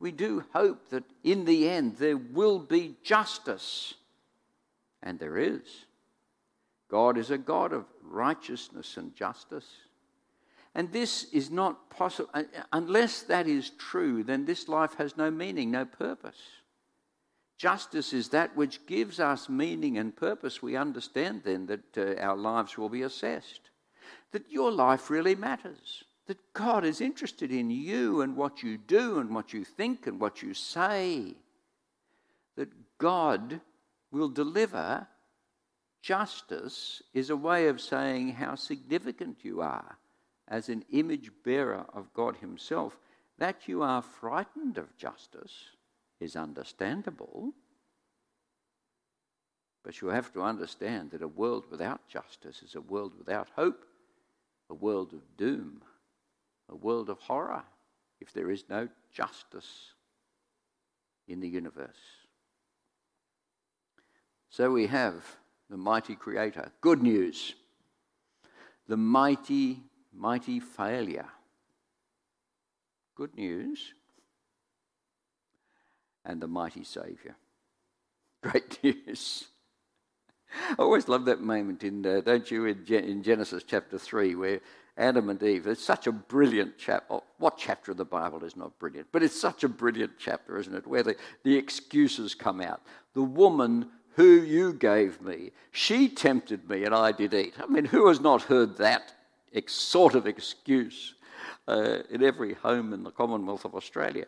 We 0.00 0.10
do 0.10 0.44
hope 0.52 0.88
that 0.88 1.04
in 1.22 1.44
the 1.44 1.68
end 1.68 1.96
there 1.98 2.16
will 2.16 2.58
be 2.58 2.96
justice. 3.04 3.94
And 5.02 5.18
there 5.18 5.38
is. 5.38 5.84
God 6.90 7.16
is 7.16 7.30
a 7.30 7.38
God 7.38 7.72
of 7.72 7.84
righteousness 8.02 8.96
and 8.96 9.14
justice. 9.14 9.68
And 10.74 10.92
this 10.92 11.24
is 11.32 11.50
not 11.50 11.90
possible. 11.90 12.30
Unless 12.72 13.22
that 13.24 13.46
is 13.46 13.70
true, 13.70 14.24
then 14.24 14.44
this 14.44 14.68
life 14.68 14.94
has 14.94 15.16
no 15.16 15.30
meaning, 15.30 15.70
no 15.70 15.84
purpose. 15.84 16.40
Justice 17.58 18.12
is 18.12 18.30
that 18.30 18.56
which 18.56 18.86
gives 18.86 19.20
us 19.20 19.48
meaning 19.48 19.98
and 19.98 20.16
purpose. 20.16 20.62
We 20.62 20.76
understand 20.76 21.42
then 21.44 21.66
that 21.66 21.98
uh, 21.98 22.20
our 22.20 22.36
lives 22.36 22.78
will 22.78 22.88
be 22.88 23.02
assessed, 23.02 23.60
that 24.32 24.50
your 24.50 24.72
life 24.72 25.10
really 25.10 25.34
matters, 25.34 26.04
that 26.30 26.52
God 26.52 26.84
is 26.84 27.00
interested 27.00 27.50
in 27.50 27.70
you 27.70 28.20
and 28.20 28.36
what 28.36 28.62
you 28.62 28.78
do 28.78 29.18
and 29.18 29.34
what 29.34 29.52
you 29.52 29.64
think 29.64 30.06
and 30.06 30.20
what 30.20 30.42
you 30.42 30.54
say, 30.54 31.34
that 32.56 32.68
God 32.98 33.60
will 34.12 34.28
deliver. 34.28 35.08
Justice 36.02 37.02
is 37.12 37.30
a 37.30 37.36
way 37.36 37.66
of 37.66 37.80
saying 37.80 38.34
how 38.34 38.54
significant 38.54 39.38
you 39.42 39.60
are 39.60 39.98
as 40.46 40.68
an 40.68 40.84
image 40.92 41.32
bearer 41.44 41.84
of 41.92 42.14
God 42.14 42.36
Himself, 42.36 42.96
that 43.38 43.66
you 43.66 43.82
are 43.82 44.00
frightened 44.00 44.78
of 44.78 44.96
justice 44.96 45.70
is 46.20 46.36
understandable. 46.36 47.52
But 49.82 50.00
you 50.00 50.10
have 50.10 50.32
to 50.34 50.42
understand 50.42 51.10
that 51.10 51.22
a 51.22 51.26
world 51.26 51.64
without 51.72 52.06
justice 52.06 52.62
is 52.62 52.76
a 52.76 52.80
world 52.80 53.14
without 53.18 53.48
hope, 53.56 53.84
a 54.68 54.74
world 54.74 55.12
of 55.12 55.36
doom, 55.36 55.82
a 56.70 56.76
world 56.76 57.10
of 57.10 57.18
horror 57.20 57.62
if 58.20 58.32
there 58.32 58.50
is 58.50 58.64
no 58.68 58.88
justice 59.12 59.92
in 61.26 61.40
the 61.40 61.48
universe. 61.48 61.90
So 64.50 64.70
we 64.70 64.86
have 64.86 65.24
the 65.68 65.76
mighty 65.76 66.14
Creator. 66.14 66.72
Good 66.80 67.02
news. 67.02 67.54
The 68.88 68.96
mighty 68.96 69.78
mighty 70.12 70.60
failure. 70.60 71.28
Good 73.14 73.34
news. 73.36 73.92
And 76.24 76.40
the 76.40 76.48
mighty 76.48 76.84
Saviour. 76.84 77.36
Great 78.42 78.82
news. 78.82 79.46
I 80.70 80.74
always 80.78 81.08
love 81.08 81.26
that 81.26 81.40
moment 81.40 81.84
in, 81.84 82.04
uh, 82.04 82.22
don't 82.22 82.50
you, 82.50 82.64
in, 82.66 82.84
in, 82.86 83.22
Genesis 83.22 83.62
chapter 83.64 83.98
3, 83.98 84.34
where 84.34 84.60
Adam 85.00 85.30
and 85.30 85.42
Eve, 85.42 85.66
it's 85.66 85.82
such 85.82 86.06
a 86.06 86.12
brilliant 86.12 86.74
chapter. 86.76 87.14
Oh, 87.14 87.24
what 87.38 87.56
chapter 87.56 87.92
of 87.92 87.96
the 87.96 88.04
Bible 88.04 88.44
is 88.44 88.54
not 88.54 88.78
brilliant? 88.78 89.08
But 89.10 89.22
it's 89.22 89.40
such 89.40 89.64
a 89.64 89.68
brilliant 89.68 90.12
chapter, 90.18 90.58
isn't 90.58 90.74
it? 90.74 90.86
Where 90.86 91.02
the, 91.02 91.16
the 91.42 91.56
excuses 91.56 92.34
come 92.34 92.60
out. 92.60 92.82
The 93.14 93.22
woman 93.22 93.88
who 94.16 94.42
you 94.42 94.74
gave 94.74 95.22
me, 95.22 95.52
she 95.72 96.08
tempted 96.08 96.68
me 96.68 96.84
and 96.84 96.94
I 96.94 97.12
did 97.12 97.32
eat. 97.32 97.54
I 97.58 97.66
mean, 97.66 97.86
who 97.86 98.08
has 98.08 98.20
not 98.20 98.42
heard 98.42 98.76
that 98.76 99.14
ex- 99.54 99.72
sort 99.72 100.14
of 100.14 100.26
excuse 100.26 101.14
uh, 101.66 102.00
in 102.10 102.22
every 102.22 102.52
home 102.52 102.92
in 102.92 103.02
the 103.02 103.10
Commonwealth 103.10 103.64
of 103.64 103.74
Australia. 103.74 104.26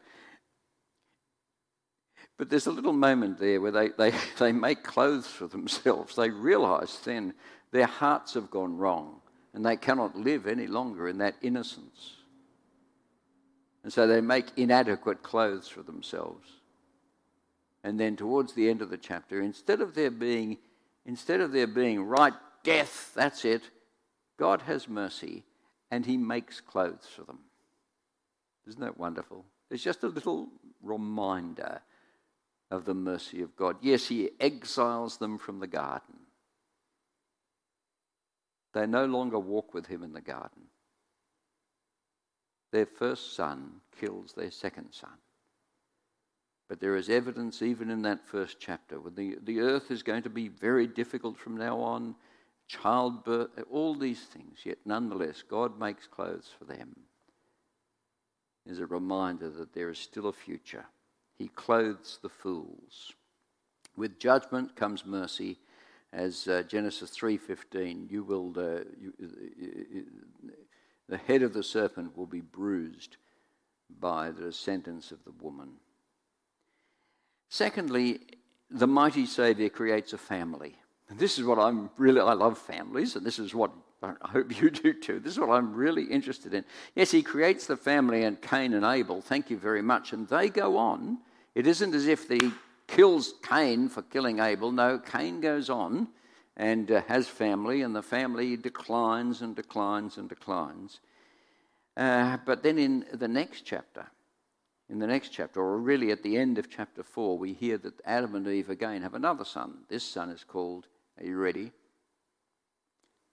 But 2.39 2.49
there's 2.49 2.67
a 2.67 2.73
little 2.73 2.95
moment 2.95 3.39
there 3.39 3.61
where 3.61 3.73
they, 3.73 3.89
they, 3.89 4.15
they 4.39 4.53
make 4.53 4.85
clothes 4.85 5.27
for 5.27 5.47
themselves. 5.49 6.17
They 6.17 6.31
realize 6.31 6.99
then 7.05 7.35
their 7.73 7.87
hearts 7.87 8.33
have 8.35 8.51
gone 8.51 8.79
wrong 8.79 9.22
and 9.55 9.65
they 9.65 9.77
cannot 9.77 10.17
live 10.17 10.47
any 10.47 10.67
longer 10.67 11.09
in 11.09 11.19
that 11.19 11.37
innocence. 11.43 12.17
And 13.85 13.93
so 13.93 14.07
they 14.07 14.21
make 14.21 14.47
inadequate 14.57 15.23
clothes 15.23 15.69
for 15.69 15.83
themselves. 15.83 16.49
And 17.85 17.99
then 17.99 18.17
towards 18.17 18.55
the 18.55 18.71
end 18.71 18.81
of 18.81 18.91
the 18.91 18.97
chapter, 18.97 19.41
instead 19.41 19.81
of 19.81 19.95
there 19.95 20.11
being, 20.11 20.59
instead 21.05 21.41
of 21.41 21.53
there 21.53 21.67
being 21.67 22.03
right 22.03 22.35
death, 22.63 23.13
that's 23.15 23.45
it, 23.45 23.63
God 24.39 24.63
has 24.63 24.89
mercy 24.89 25.45
and 25.91 26.07
he 26.07 26.17
makes 26.17 26.61
clothes 26.61 27.07
for 27.15 27.23
them. 27.25 27.41
Isn't 28.67 28.81
that 28.81 28.99
wonderful? 28.99 29.45
It's 29.71 29.83
just 29.83 30.05
a 30.05 30.09
little 30.09 30.49
reminder 30.83 31.81
of 32.71 32.85
the 32.85 32.95
mercy 32.95 33.43
of 33.43 33.55
God. 33.57 33.77
Yes, 33.83 34.07
he 34.07 34.31
exiles 34.41 35.19
them 35.19 35.39
from 35.39 35.59
the 35.59 35.67
garden. 35.67 36.22
They 38.73 38.87
no 38.87 39.05
longer 39.05 39.39
walk 39.39 39.75
with 39.75 39.87
him 39.87 40.03
in 40.03 40.13
the 40.13 40.21
garden. 40.21 40.63
Their 42.73 42.87
first 42.87 43.37
son 43.37 43.81
kills 44.01 44.33
their 44.33 44.51
second 44.51 44.93
son. 44.93 45.19
But 46.69 46.81
there 46.81 46.97
is 46.97 47.11
evidence 47.11 47.61
even 47.61 47.91
in 47.91 48.01
that 48.03 48.27
first 48.27 48.59
chapter 48.59 48.99
when 48.99 49.15
the, 49.15 49.37
the 49.43 49.61
earth 49.61 49.91
is 49.91 50.03
going 50.03 50.23
to 50.23 50.31
be 50.31 50.49
very 50.49 50.87
difficult 50.87 51.37
from 51.37 51.57
now 51.57 51.79
on 51.79 52.15
childbirth, 52.67 53.51
all 53.71 53.95
these 53.95 54.23
things, 54.23 54.61
yet 54.65 54.79
nonetheless, 54.87 55.43
God 55.47 55.79
makes 55.79 56.07
clothes 56.07 56.51
for 56.59 56.65
them. 56.65 56.97
Is 58.65 58.79
a 58.79 58.87
reminder 58.87 59.51
that 59.51 59.75
there 59.75 59.91
is 59.91 59.99
still 59.99 60.29
a 60.29 60.33
future. 60.33 60.87
He 61.37 61.49
clothes 61.49 62.19
the 62.23 62.29
fools. 62.29 63.13
With 63.97 64.19
judgment 64.19 64.77
comes 64.77 65.05
mercy, 65.05 65.59
as 66.13 66.49
uh, 66.49 66.63
Genesis 66.69 67.11
three 67.11 67.37
fifteen. 67.37 68.07
You 68.11 68.23
will 68.25 68.53
uh, 68.57 68.85
you, 69.01 69.13
the 71.09 71.19
head 71.19 71.43
of 71.43 71.53
the 71.53 71.63
serpent 71.63 72.17
will 72.17 72.27
be 72.27 72.41
bruised 72.41 73.17
by 74.01 74.31
the 74.31 74.53
sentence 74.53 75.13
of 75.13 75.25
the 75.25 75.33
woman. 75.43 75.71
Secondly, 77.49 78.21
the 78.71 78.87
mighty 78.87 79.27
Saviour 79.27 79.69
creates 79.69 80.13
a 80.13 80.19
family. 80.19 80.77
And 81.11 81.19
this 81.19 81.39
is 81.39 81.45
what 81.45 81.59
I'm 81.59 81.91
really, 81.99 82.23
I 82.23 82.33
love 82.33 82.57
families, 82.57 83.17
and 83.17 83.27
this 83.27 83.39
is 83.39 83.55
what 83.55 83.71
I 84.03 84.15
hope 84.23 84.59
you 84.63 84.71
do 84.71 84.95
too. 84.95 85.21
This 85.21 85.35
is 85.35 85.39
what 85.39 85.51
I'm 85.51 85.75
really 85.75 86.05
interested 86.05 86.55
in. 86.55 86.65
Yes, 86.95 87.11
he 87.11 87.23
creates 87.23 87.67
the 87.67 87.77
family 87.77 88.25
and 88.25 88.41
Cain 88.41 88.73
and 88.73 88.85
Abel, 88.85 89.21
thank 89.21 89.51
you 89.51 89.59
very 89.59 89.83
much, 89.83 90.15
and 90.15 90.27
they 90.29 90.49
go 90.49 90.79
on. 90.79 91.19
It 91.55 91.67
isn't 91.67 91.95
as 91.95 92.07
if 92.07 92.29
he 92.29 92.51
kills 92.93 93.35
Cain 93.43 93.89
for 93.89 94.03
killing 94.03 94.39
Abel. 94.39 94.71
No, 94.71 94.99
Cain 94.99 95.41
goes 95.41 95.71
on 95.71 96.09
and 96.57 96.91
uh, 96.91 97.01
has 97.09 97.27
family, 97.27 97.81
and 97.81 97.97
the 97.97 98.03
family 98.03 98.57
declines 98.57 99.41
and 99.41 99.57
declines 99.57 100.19
and 100.19 100.29
declines. 100.29 101.01
Uh, 101.97 102.37
but 102.45 102.63
then 102.63 102.79
in 102.79 103.07
the 103.15 103.29
next 103.29 103.63
chapter, 103.63 104.07
in 104.91 104.99
the 104.99 105.07
next 105.07 105.31
chapter, 105.31 105.61
or 105.61 105.79
really 105.79 106.11
at 106.11 106.23
the 106.23 106.37
end 106.37 106.59
of 106.59 106.69
chapter 106.69 107.03
4, 107.03 107.39
we 107.39 107.55
hear 107.55 107.79
that 107.79 107.95
Adam 108.05 108.35
and 108.35 108.47
Eve 108.47 108.69
again 108.69 109.01
have 109.01 109.15
another 109.15 109.45
son. 109.45 109.79
This 109.89 110.05
son 110.05 110.29
is 110.29 110.45
called 110.45 110.87
are 111.19 111.27
you 111.27 111.37
ready? 111.37 111.73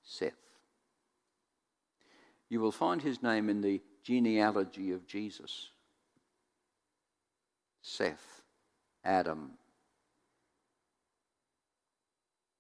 Seth. 0.04 0.34
You 2.50 2.60
will 2.60 2.72
find 2.72 3.02
his 3.02 3.22
name 3.22 3.50
in 3.50 3.62
the 3.62 3.82
genealogy 4.04 4.92
of 4.92 5.08
Jesus. 5.08 5.70
Seth, 7.82 8.39
Adam. 9.10 9.52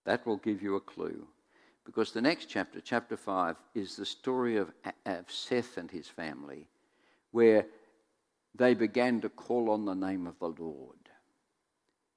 That 0.05 0.25
will 0.25 0.37
give 0.37 0.61
you 0.61 0.75
a 0.75 0.81
clue. 0.81 1.27
Because 1.85 2.11
the 2.11 2.21
next 2.21 2.47
chapter, 2.47 2.81
chapter 2.81 3.15
5, 3.15 3.55
is 3.73 3.95
the 3.95 4.05
story 4.05 4.57
of, 4.57 4.71
of 5.05 5.31
Seth 5.31 5.77
and 5.77 5.89
his 5.89 6.07
family, 6.07 6.67
where 7.31 7.65
they 8.55 8.73
began 8.73 9.21
to 9.21 9.29
call 9.29 9.69
on 9.69 9.85
the 9.85 9.93
name 9.93 10.27
of 10.27 10.37
the 10.39 10.53
Lord. 10.61 10.97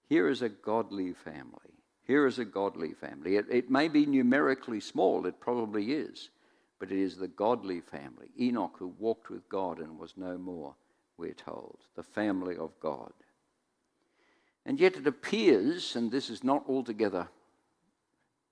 Here 0.08 0.28
is 0.28 0.42
a 0.42 0.48
godly 0.48 1.12
family 1.12 1.72
here 2.04 2.26
is 2.26 2.38
a 2.38 2.44
godly 2.44 2.92
family. 2.92 3.36
It, 3.36 3.46
it 3.50 3.70
may 3.70 3.88
be 3.88 4.06
numerically 4.06 4.80
small, 4.80 5.26
it 5.26 5.40
probably 5.40 5.92
is, 5.92 6.30
but 6.78 6.90
it 6.90 6.98
is 6.98 7.16
the 7.16 7.28
godly 7.28 7.80
family. 7.80 8.28
Enoch, 8.40 8.76
who 8.78 8.88
walked 8.98 9.30
with 9.30 9.48
God 9.48 9.78
and 9.78 9.98
was 9.98 10.14
no 10.16 10.36
more, 10.36 10.74
we're 11.16 11.32
told, 11.32 11.78
the 11.94 12.02
family 12.02 12.56
of 12.56 12.72
God. 12.80 13.12
And 14.64 14.78
yet 14.78 14.96
it 14.96 15.06
appears, 15.06 15.96
and 15.96 16.10
this 16.10 16.30
is 16.30 16.44
not 16.44 16.64
altogether, 16.68 17.28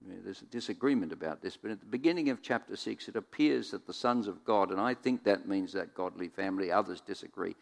there's 0.02 0.42
a 0.42 0.46
disagreement 0.46 1.12
about 1.12 1.42
this, 1.42 1.56
but 1.56 1.70
at 1.70 1.80
the 1.80 1.86
beginning 1.86 2.30
of 2.30 2.42
chapter 2.42 2.74
6, 2.74 3.08
it 3.08 3.16
appears 3.16 3.70
that 3.70 3.86
the 3.86 3.92
sons 3.92 4.26
of 4.26 4.44
God, 4.44 4.70
and 4.70 4.80
I 4.80 4.94
think 4.94 5.24
that 5.24 5.46
means 5.46 5.72
that 5.74 5.94
godly 5.94 6.28
family, 6.28 6.72
others 6.72 7.00
disagree, 7.02 7.54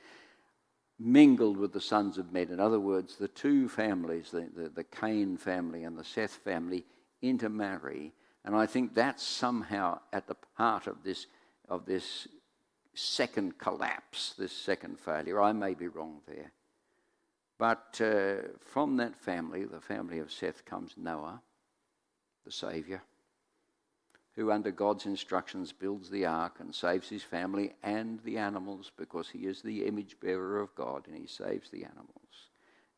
mingled 0.98 1.56
with 1.56 1.72
the 1.72 1.80
sons 1.80 2.16
of 2.16 2.32
men. 2.32 2.48
In 2.50 2.61
other 2.61 2.80
words, 2.80 3.16
the 3.16 3.28
two 3.28 3.68
families, 3.68 4.30
the, 4.30 4.48
the, 4.54 4.68
the, 4.68 4.84
Cain 4.84 5.37
family 5.37 5.84
and 5.84 5.98
the 5.98 6.04
Seth 6.04 6.37
family, 6.37 6.84
intermarry. 7.22 8.12
And 8.44 8.54
I 8.54 8.66
think 8.66 8.94
that's 8.94 9.22
somehow 9.22 10.00
at 10.12 10.26
the 10.26 10.37
heart 10.54 10.87
of 10.87 11.02
this, 11.04 11.26
of 11.68 11.87
this 11.87 12.28
second 12.94 13.58
collapse, 13.58 14.34
this 14.38 14.52
second 14.52 14.98
failure. 14.98 15.40
I 15.40 15.52
may 15.52 15.74
be 15.74 15.88
wrong 15.88 16.20
there. 16.26 16.52
But 17.59 18.01
uh, 18.01 18.49
from 18.61 18.97
that 18.99 19.16
family, 19.16 19.64
the 19.64 19.81
family 19.81 20.21
of 20.21 20.33
Seth, 20.33 20.64
comes 20.64 20.94
Noah, 20.97 21.42
the 22.44 22.53
Saviour, 22.53 23.03
who, 24.37 24.53
under 24.53 24.71
God's 24.71 25.07
instructions, 25.07 25.73
builds 25.73 26.09
the 26.09 26.25
ark 26.25 26.59
and 26.61 26.73
saves 26.73 27.09
his 27.09 27.25
family 27.25 27.75
and 27.83 28.21
the 28.25 28.38
animals 28.38 28.92
because 28.97 29.29
he 29.29 29.40
is 29.40 29.61
the 29.61 29.85
image 29.85 30.16
bearer 30.21 30.61
of 30.61 30.75
God 30.77 31.09
and 31.09 31.16
he 31.16 31.27
saves 31.27 31.68
the 31.71 31.83
animals 31.83 32.51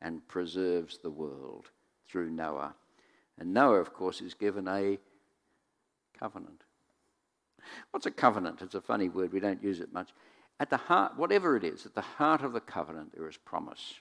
and 0.03 0.27
preserves 0.29 0.99
the 0.99 1.11
world 1.11 1.71
through 2.07 2.31
Noah. 2.31 2.75
And 3.39 3.55
Noah, 3.55 3.81
of 3.81 3.95
course, 3.95 4.21
is 4.21 4.35
given 4.35 4.69
a 4.69 4.99
covenant. 6.19 6.63
What's 7.91 8.07
a 8.07 8.11
covenant? 8.11 8.61
It's 8.61 8.75
a 8.75 8.81
funny 8.83 9.09
word, 9.09 9.33
we 9.33 9.41
don't 9.41 9.63
use 9.63 9.81
it 9.81 9.93
much. 9.93 10.11
At 10.59 10.69
the 10.69 10.77
heart, 10.77 11.17
whatever 11.17 11.57
it 11.57 11.65
is, 11.65 11.87
at 11.87 11.95
the 11.95 12.03
heart 12.03 12.43
of 12.43 12.53
the 12.53 12.61
covenant, 12.61 13.15
there 13.15 13.29
is 13.29 13.39
promise. 13.39 13.95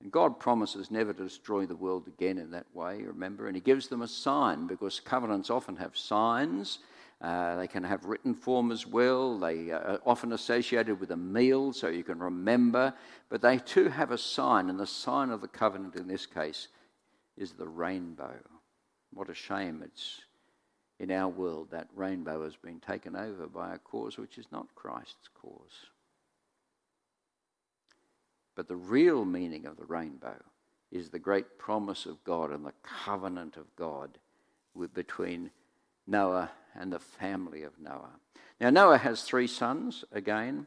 And 0.00 0.12
God 0.12 0.38
promises 0.38 0.90
never 0.90 1.12
to 1.12 1.24
destroy 1.24 1.66
the 1.66 1.74
world 1.74 2.06
again 2.06 2.38
in 2.38 2.52
that 2.52 2.66
way, 2.72 3.02
remember? 3.02 3.46
And 3.46 3.56
He 3.56 3.60
gives 3.60 3.88
them 3.88 4.02
a 4.02 4.08
sign 4.08 4.66
because 4.66 5.00
covenants 5.00 5.50
often 5.50 5.76
have 5.76 5.96
signs. 5.96 6.78
Uh, 7.20 7.56
they 7.56 7.66
can 7.66 7.82
have 7.82 8.04
written 8.04 8.32
form 8.32 8.70
as 8.70 8.86
well. 8.86 9.38
They 9.38 9.70
are 9.70 10.00
often 10.06 10.32
associated 10.32 11.00
with 11.00 11.10
a 11.10 11.16
meal 11.16 11.72
so 11.72 11.88
you 11.88 12.04
can 12.04 12.20
remember. 12.20 12.94
But 13.28 13.42
they 13.42 13.58
too 13.58 13.88
have 13.88 14.12
a 14.12 14.18
sign, 14.18 14.70
and 14.70 14.78
the 14.78 14.86
sign 14.86 15.30
of 15.30 15.40
the 15.40 15.48
covenant 15.48 15.96
in 15.96 16.06
this 16.06 16.26
case 16.26 16.68
is 17.36 17.52
the 17.52 17.66
rainbow. 17.66 18.36
What 19.12 19.30
a 19.30 19.34
shame 19.34 19.82
it's 19.84 20.20
in 21.00 21.10
our 21.10 21.28
world 21.28 21.70
that 21.70 21.88
rainbow 21.94 22.44
has 22.44 22.56
been 22.56 22.80
taken 22.80 23.16
over 23.16 23.46
by 23.46 23.74
a 23.74 23.78
cause 23.78 24.16
which 24.16 24.38
is 24.38 24.46
not 24.52 24.74
Christ's 24.74 25.28
cause. 25.40 25.90
But 28.58 28.66
the 28.66 28.74
real 28.74 29.24
meaning 29.24 29.66
of 29.66 29.76
the 29.76 29.84
rainbow 29.84 30.34
is 30.90 31.10
the 31.10 31.20
great 31.20 31.60
promise 31.60 32.06
of 32.06 32.24
God 32.24 32.50
and 32.50 32.66
the 32.66 32.72
covenant 32.82 33.56
of 33.56 33.76
God 33.76 34.18
between 34.94 35.52
Noah 36.08 36.50
and 36.74 36.92
the 36.92 36.98
family 36.98 37.62
of 37.62 37.78
Noah. 37.78 38.18
Now, 38.60 38.70
Noah 38.70 38.98
has 38.98 39.22
three 39.22 39.46
sons 39.46 40.04
again, 40.10 40.66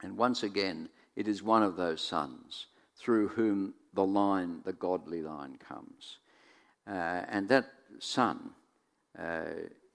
and 0.00 0.16
once 0.16 0.44
again, 0.44 0.88
it 1.16 1.26
is 1.26 1.42
one 1.42 1.64
of 1.64 1.74
those 1.74 2.00
sons 2.00 2.66
through 2.94 3.26
whom 3.26 3.74
the 3.92 4.06
line, 4.06 4.60
the 4.64 4.72
godly 4.72 5.20
line, 5.20 5.58
comes. 5.68 6.18
Uh, 6.86 7.24
and 7.28 7.48
that 7.48 7.72
son 7.98 8.50
uh, 9.18 9.46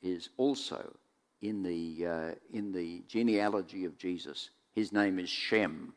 is 0.01 0.32
also 0.36 0.93
in 1.41 1.63
the, 1.63 2.06
uh, 2.06 2.32
in 2.51 2.73
the 2.73 3.04
genealogy 3.08 3.86
of 3.86 3.97
Jesus. 3.97 4.49
His 4.73 4.91
name 4.91 5.17
is 5.17 5.30
Shem. 5.30 5.93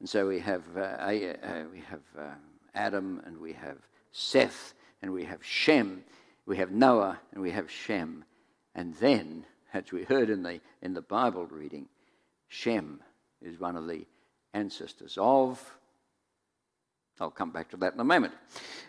And 0.00 0.08
so 0.08 0.26
we 0.26 0.40
have, 0.40 0.62
uh, 0.76 0.80
uh, 0.80 1.64
we 1.72 1.80
have 1.88 2.02
uh, 2.18 2.34
Adam 2.74 3.22
and 3.24 3.38
we 3.38 3.52
have 3.52 3.78
Seth 4.12 4.74
and 5.02 5.12
we 5.12 5.24
have 5.24 5.44
Shem, 5.44 6.04
we 6.46 6.56
have 6.56 6.70
Noah 6.70 7.18
and 7.32 7.42
we 7.42 7.50
have 7.50 7.70
Shem. 7.70 8.24
And 8.74 8.94
then, 8.94 9.44
as 9.74 9.92
we 9.92 10.04
heard 10.04 10.30
in 10.30 10.42
the, 10.42 10.60
in 10.82 10.94
the 10.94 11.02
Bible 11.02 11.46
reading, 11.46 11.86
Shem 12.48 13.00
is 13.42 13.58
one 13.60 13.76
of 13.76 13.86
the 13.86 14.06
ancestors 14.52 15.18
of. 15.20 15.62
I'll 17.20 17.30
come 17.30 17.50
back 17.50 17.70
to 17.70 17.76
that 17.78 17.94
in 17.94 18.00
a 18.00 18.04
moment. 18.04 18.34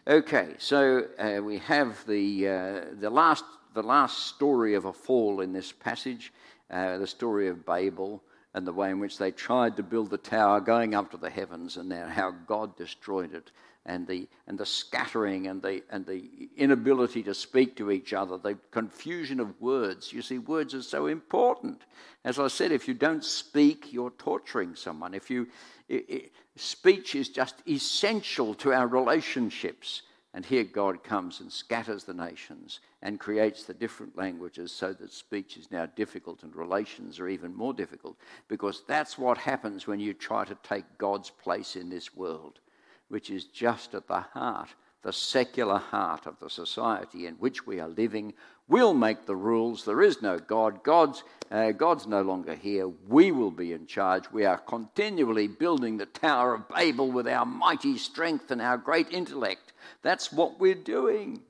Okay, 0.08 0.56
so 0.58 1.06
uh, 1.20 1.42
we 1.44 1.60
have 1.60 2.04
the, 2.08 2.48
uh, 2.48 2.82
the, 3.00 3.10
last, 3.10 3.44
the 3.76 3.84
last 3.84 4.28
story 4.28 4.74
of 4.74 4.86
a 4.86 4.94
fall 4.94 5.42
in 5.42 5.54
this 5.54 5.72
passage, 5.72 6.34
uh, 6.72 6.98
the 6.98 7.06
story 7.06 7.48
of 7.50 7.66
Babel 7.66 8.24
and 8.56 8.66
the 8.66 8.72
way 8.72 8.90
in 8.90 9.00
which 9.00 9.18
they 9.18 9.32
tried 9.32 9.76
to 9.76 9.84
build 9.84 10.10
the 10.10 10.18
tower 10.18 10.62
going 10.62 10.96
up 10.96 11.12
to 11.12 11.18
the 11.18 11.30
heavens 11.30 11.76
and 11.76 11.92
then 11.92 12.08
how 12.08 12.32
God 12.48 12.78
destroyed 12.78 13.34
it 13.34 13.52
and 13.86 14.08
the, 14.08 14.30
and 14.48 14.58
the 14.58 14.66
scattering 14.66 15.48
and 15.48 15.62
the, 15.62 15.84
and 15.90 16.06
the 16.06 16.24
inability 16.56 17.22
to 17.24 17.34
speak 17.34 17.76
to 17.76 17.92
each 17.92 18.14
other, 18.14 18.38
the 18.38 18.58
confusion 18.72 19.42
of 19.42 19.60
words. 19.62 20.14
You 20.14 20.22
see, 20.22 20.38
words 20.38 20.74
are 20.74 20.82
so 20.82 21.08
important. 21.08 21.82
As 22.24 22.40
I 22.40 22.48
said, 22.48 22.72
if 22.72 22.88
you 22.88 22.94
don't 22.94 23.26
speak, 23.26 23.92
you're 23.92 24.12
torturing 24.12 24.74
someone. 24.74 25.14
If 25.14 25.30
you, 25.30 25.48
it, 25.90 26.10
it, 26.10 26.32
speech 26.56 27.14
is 27.14 27.28
just 27.28 27.56
essential 27.68 28.54
to 28.56 28.72
our 28.72 28.88
relationships. 28.88 30.02
And 30.36 30.46
here 30.46 30.66
God 30.66 31.02
comes 31.02 31.40
and 31.40 31.50
scatters 31.50 32.04
the 32.04 32.14
nations 32.14 32.82
and 33.02 33.22
creates 33.22 33.64
the 33.64 33.74
different 33.74 34.18
languages 34.18 34.70
so 34.74 34.92
that 34.92 35.14
speech 35.14 35.56
is 35.56 35.72
now 35.72 35.86
difficult 35.86 36.44
and 36.44 36.54
relations 36.54 37.22
are 37.22 37.30
even 37.30 37.56
more 37.56 37.74
difficult 37.74 38.18
because 38.50 38.84
that's 38.86 39.18
what 39.18 39.38
happens 39.38 39.88
when 39.88 40.02
you 40.02 40.14
try 40.14 40.44
to 40.44 40.58
take 40.62 40.84
God's 40.98 41.30
place 41.30 41.78
in 41.78 41.90
this 41.90 42.14
world, 42.18 42.60
which 43.08 43.30
is 43.30 43.46
just 43.46 43.96
at 43.96 44.10
the 44.10 44.20
heart, 44.20 44.68
the 45.04 45.14
secular 45.14 45.78
heart 45.78 46.26
of 46.26 46.38
the 46.42 46.50
society 46.50 47.28
in 47.28 47.36
which 47.36 47.66
we 47.66 47.80
are 47.80 47.88
living. 47.88 48.34
We'll 48.68 48.96
make 48.96 49.26
the 49.26 49.36
rules. 49.36 49.86
There 49.86 50.02
is 50.02 50.22
no 50.22 50.40
God. 50.40 50.84
God's, 50.84 51.24
uh, 51.52 51.72
God's 51.72 52.08
no 52.08 52.24
longer 52.24 52.56
here. 52.56 52.88
We 53.08 53.32
will 53.32 53.52
be 53.52 53.74
in 53.74 53.86
charge. 53.86 54.32
We 54.32 54.46
are 54.46 54.58
continually 54.58 55.48
building 55.48 55.98
the 55.98 56.08
Tower 56.08 56.56
of 56.56 56.68
Babel 56.70 57.12
with 57.12 57.28
our 57.28 57.46
mighty 57.46 57.98
strength 57.98 58.50
and 58.50 58.62
our 58.62 58.78
great 58.78 59.12
intellect. 59.12 59.74
That's 60.02 60.32
what 60.32 60.60
we're 60.60 60.74
doing. 60.74 61.42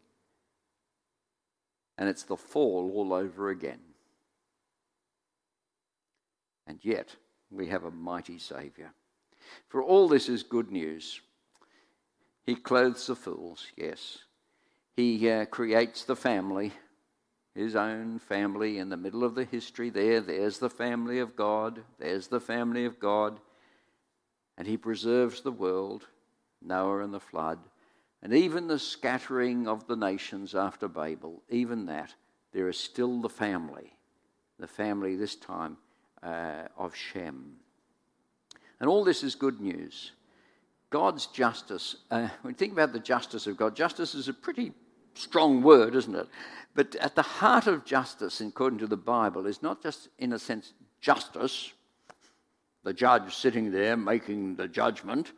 And 1.97 2.09
it's 2.09 2.23
the 2.23 2.35
fall 2.35 2.91
all 2.93 3.13
over 3.13 3.49
again. 3.49 3.79
And 6.67 6.79
yet, 6.81 7.15
we 7.49 7.67
have 7.67 7.85
a 7.85 7.91
mighty 7.91 8.39
Saviour. 8.39 8.91
For 9.69 9.81
all 9.81 10.09
this 10.09 10.27
is 10.27 10.43
good 10.43 10.71
news. 10.71 11.21
He 12.43 12.55
clothes 12.55 13.07
the 13.07 13.15
fools, 13.15 13.67
yes. 13.77 14.17
He 14.95 15.29
uh, 15.29 15.45
creates 15.45 16.03
the 16.03 16.15
family, 16.15 16.73
his 17.55 17.75
own 17.75 18.19
family 18.19 18.79
in 18.79 18.89
the 18.89 18.97
middle 18.97 19.23
of 19.23 19.33
the 19.33 19.45
history 19.45 19.89
there. 19.89 20.19
There's 20.19 20.59
the 20.59 20.69
family 20.69 21.19
of 21.19 21.35
God. 21.35 21.81
There's 21.97 22.27
the 22.27 22.41
family 22.41 22.83
of 22.83 22.99
God. 22.99 23.39
And 24.57 24.67
he 24.67 24.77
preserves 24.77 25.41
the 25.41 25.51
world, 25.51 26.05
Noah 26.61 26.99
and 26.99 27.13
the 27.13 27.19
flood. 27.19 27.59
And 28.21 28.33
even 28.33 28.67
the 28.67 28.79
scattering 28.79 29.67
of 29.67 29.87
the 29.87 29.95
nations 29.95 30.53
after 30.53 30.87
Babel, 30.87 31.41
even 31.49 31.85
that, 31.85 32.13
there 32.51 32.67
is 32.67 32.77
still 32.77 33.21
the 33.21 33.29
family, 33.29 33.93
the 34.59 34.67
family 34.67 35.15
this 35.15 35.35
time 35.35 35.77
uh, 36.23 36.63
of 36.77 36.95
Shem. 36.95 37.53
And 38.79 38.89
all 38.89 39.03
this 39.03 39.23
is 39.23 39.35
good 39.35 39.61
news. 39.61 40.11
God's 40.89 41.27
justice, 41.27 41.97
uh, 42.11 42.29
when 42.41 42.53
you 42.53 42.57
think 42.57 42.73
about 42.73 42.91
the 42.91 42.99
justice 42.99 43.47
of 43.47 43.55
God, 43.55 43.75
justice 43.75 44.13
is 44.13 44.27
a 44.27 44.33
pretty 44.33 44.73
strong 45.15 45.63
word, 45.63 45.95
isn't 45.95 46.15
it? 46.15 46.27
But 46.73 46.95
at 46.95 47.15
the 47.15 47.21
heart 47.21 47.67
of 47.67 47.85
justice, 47.85 48.41
according 48.41 48.79
to 48.79 48.87
the 48.87 48.97
Bible, 48.97 49.45
is 49.47 49.61
not 49.61 49.81
just, 49.81 50.09
in 50.19 50.33
a 50.33 50.39
sense, 50.39 50.73
justice, 51.01 51.71
the 52.83 52.93
judge 52.93 53.35
sitting 53.35 53.71
there 53.71 53.97
making 53.97 54.55
the 54.55 54.67
judgment, 54.67 55.31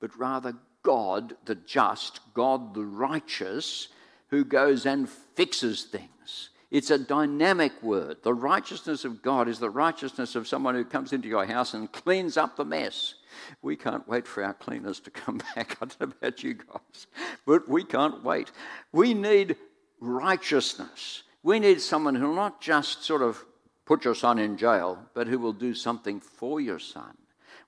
but 0.00 0.16
rather 0.18 0.54
God 0.82 1.36
the 1.44 1.54
just, 1.54 2.20
God 2.34 2.74
the 2.74 2.84
righteous, 2.84 3.88
who 4.28 4.44
goes 4.44 4.86
and 4.86 5.08
fixes 5.08 5.84
things. 5.84 6.50
It's 6.72 6.90
a 6.90 6.98
dynamic 6.98 7.82
word. 7.82 8.22
The 8.22 8.32
righteousness 8.32 9.04
of 9.04 9.22
God 9.22 9.46
is 9.46 9.58
the 9.58 9.70
righteousness 9.70 10.34
of 10.34 10.48
someone 10.48 10.74
who 10.74 10.84
comes 10.84 11.12
into 11.12 11.28
your 11.28 11.44
house 11.44 11.74
and 11.74 11.92
cleans 11.92 12.36
up 12.36 12.56
the 12.56 12.64
mess. 12.64 13.14
We 13.60 13.76
can't 13.76 14.08
wait 14.08 14.26
for 14.26 14.42
our 14.42 14.54
cleaners 14.54 14.98
to 15.00 15.10
come 15.10 15.38
back. 15.54 15.76
I 15.80 15.84
don't 15.84 16.00
know 16.00 16.12
about 16.20 16.42
you 16.42 16.54
guys, 16.54 17.06
but 17.46 17.68
we 17.68 17.84
can't 17.84 18.24
wait. 18.24 18.50
We 18.90 19.12
need 19.12 19.56
righteousness. 20.00 21.22
We 21.42 21.60
need 21.60 21.80
someone 21.80 22.14
who 22.14 22.28
will 22.28 22.34
not 22.34 22.60
just 22.60 23.04
sort 23.04 23.22
of 23.22 23.44
put 23.84 24.04
your 24.04 24.14
son 24.14 24.38
in 24.38 24.56
jail, 24.56 24.98
but 25.14 25.28
who 25.28 25.38
will 25.38 25.52
do 25.52 25.74
something 25.74 26.20
for 26.20 26.58
your 26.58 26.78
son. 26.78 27.16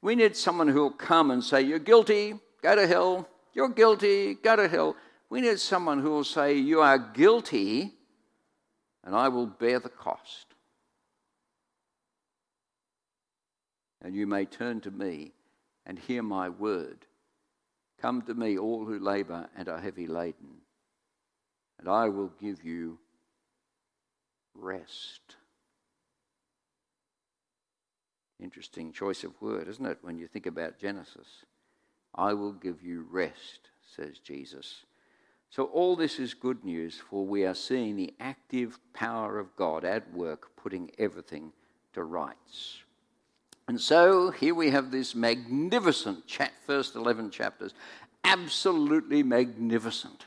We 0.00 0.14
need 0.14 0.34
someone 0.34 0.68
who 0.68 0.80
will 0.80 0.90
come 0.90 1.30
and 1.30 1.44
say, 1.44 1.60
You're 1.60 1.78
guilty, 1.78 2.40
Go 2.64 2.74
to 2.74 2.86
hell. 2.86 3.28
You're 3.52 3.68
guilty. 3.68 4.32
Go 4.36 4.56
to 4.56 4.66
hell. 4.66 4.96
We 5.28 5.42
need 5.42 5.60
someone 5.60 6.00
who 6.00 6.08
will 6.08 6.24
say, 6.24 6.54
You 6.54 6.80
are 6.80 6.96
guilty, 6.96 7.92
and 9.04 9.14
I 9.14 9.28
will 9.28 9.46
bear 9.46 9.78
the 9.78 9.88
cost. 9.88 10.46
And 14.02 14.14
you 14.14 14.26
may 14.26 14.44
turn 14.44 14.80
to 14.82 14.90
me 14.90 15.32
and 15.86 15.98
hear 15.98 16.22
my 16.22 16.48
word. 16.48 17.06
Come 18.00 18.22
to 18.22 18.34
me, 18.34 18.58
all 18.58 18.84
who 18.84 18.98
labor 18.98 19.48
and 19.56 19.68
are 19.68 19.78
heavy 19.78 20.06
laden, 20.06 20.60
and 21.78 21.88
I 21.88 22.08
will 22.08 22.32
give 22.40 22.64
you 22.64 22.98
rest. 24.54 25.36
Interesting 28.40 28.92
choice 28.92 29.24
of 29.24 29.40
word, 29.40 29.68
isn't 29.68 29.86
it, 29.86 29.98
when 30.02 30.18
you 30.18 30.26
think 30.26 30.46
about 30.46 30.78
Genesis? 30.78 31.44
I 32.14 32.34
will 32.34 32.52
give 32.52 32.82
you 32.82 33.06
rest, 33.10 33.70
says 33.96 34.18
Jesus. 34.18 34.84
So, 35.54 35.66
all 35.66 35.94
this 35.94 36.18
is 36.18 36.34
good 36.34 36.64
news, 36.64 37.00
for 37.08 37.24
we 37.24 37.44
are 37.44 37.54
seeing 37.54 37.94
the 37.94 38.12
active 38.18 38.76
power 38.92 39.38
of 39.38 39.54
God 39.54 39.84
at 39.84 40.12
work, 40.12 40.50
putting 40.56 40.90
everything 40.98 41.52
to 41.92 42.02
rights. 42.02 42.82
And 43.68 43.80
so, 43.80 44.32
here 44.32 44.52
we 44.52 44.70
have 44.70 44.90
this 44.90 45.14
magnificent 45.14 46.26
chat, 46.26 46.50
first 46.66 46.96
11 46.96 47.30
chapters, 47.30 47.72
absolutely 48.24 49.22
magnificent. 49.22 50.26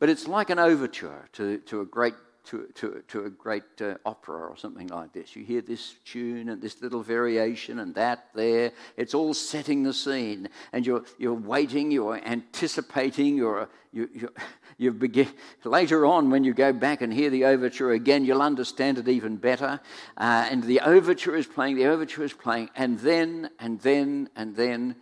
But 0.00 0.08
it's 0.08 0.26
like 0.26 0.50
an 0.50 0.58
overture 0.58 1.28
to, 1.34 1.58
to 1.58 1.82
a 1.82 1.86
great 1.86 2.14
to, 2.46 2.68
to, 2.74 3.02
to 3.08 3.24
a 3.24 3.30
great 3.30 3.62
uh, 3.80 3.94
opera 4.04 4.48
or 4.48 4.56
something 4.56 4.88
like 4.88 5.12
this. 5.12 5.34
You 5.34 5.44
hear 5.44 5.60
this 5.60 5.94
tune 6.04 6.48
and 6.48 6.60
this 6.60 6.82
little 6.82 7.02
variation 7.02 7.78
and 7.78 7.94
that 7.94 8.28
there. 8.34 8.72
It's 8.96 9.14
all 9.14 9.34
setting 9.34 9.82
the 9.82 9.92
scene. 9.94 10.48
And 10.72 10.86
you're, 10.86 11.04
you're 11.18 11.32
waiting, 11.32 11.90
you're 11.90 12.20
anticipating, 12.24 13.36
you're, 13.36 13.68
you, 13.92 14.08
you, 14.12 14.28
you 14.76 14.92
begin, 14.92 15.28
later 15.64 16.04
on, 16.04 16.30
when 16.30 16.44
you 16.44 16.52
go 16.52 16.72
back 16.72 17.00
and 17.00 17.12
hear 17.12 17.30
the 17.30 17.44
overture 17.44 17.92
again, 17.92 18.24
you'll 18.24 18.42
understand 18.42 18.98
it 18.98 19.08
even 19.08 19.36
better. 19.36 19.80
Uh, 20.16 20.46
and 20.50 20.62
the 20.64 20.80
overture 20.80 21.36
is 21.36 21.46
playing, 21.46 21.76
the 21.76 21.86
overture 21.86 22.24
is 22.24 22.32
playing, 22.32 22.70
and 22.74 22.98
then, 22.98 23.50
and 23.58 23.80
then, 23.80 24.28
and 24.36 24.54
then 24.56 24.96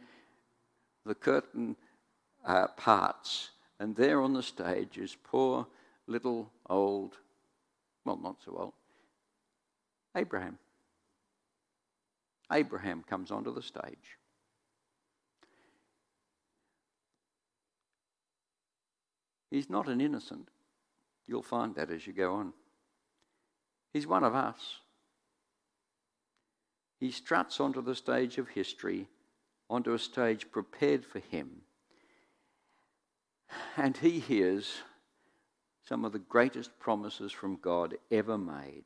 the 1.05 1.15
curtain 1.15 1.77
uh, 2.45 2.69
parts. 2.69 3.51
And 3.81 3.97
there 3.97 4.23
on 4.23 4.33
the 4.33 4.43
stage 4.45 4.97
is 4.97 5.17
poor 5.25 5.67
little 6.07 6.51
old, 6.69 7.17
well, 8.05 8.19
not 8.23 8.37
so 8.45 8.57
old, 8.57 8.73
Abraham. 10.17 10.59
Abraham 12.53 13.03
comes 13.09 13.31
onto 13.31 13.55
the 13.55 13.63
stage. 13.63 14.19
He's 19.51 19.71
not 19.71 19.89
an 19.89 20.01
innocent. 20.01 20.49
You'll 21.27 21.43
find 21.43 21.75
that 21.75 21.91
as 21.91 22.07
you 22.07 22.13
go 22.13 22.35
on. 22.35 22.53
He's 23.93 24.07
one 24.07 24.25
of 24.25 24.35
us. 24.35 24.79
He 26.99 27.11
struts 27.11 27.61
onto 27.61 27.83
the 27.83 27.95
stage 27.95 28.39
of 28.39 28.49
history, 28.49 29.09
onto 29.69 29.93
a 29.93 29.99
stage 29.99 30.51
prepared 30.51 31.05
for 31.05 31.19
him. 31.19 31.63
And 33.77 33.97
he 33.97 34.21
hears 34.21 34.79
some 35.85 36.05
of 36.05 36.13
the 36.13 36.19
greatest 36.19 36.79
promises 36.79 37.33
from 37.33 37.57
God 37.57 37.97
ever 38.11 38.39
made. 38.39 38.85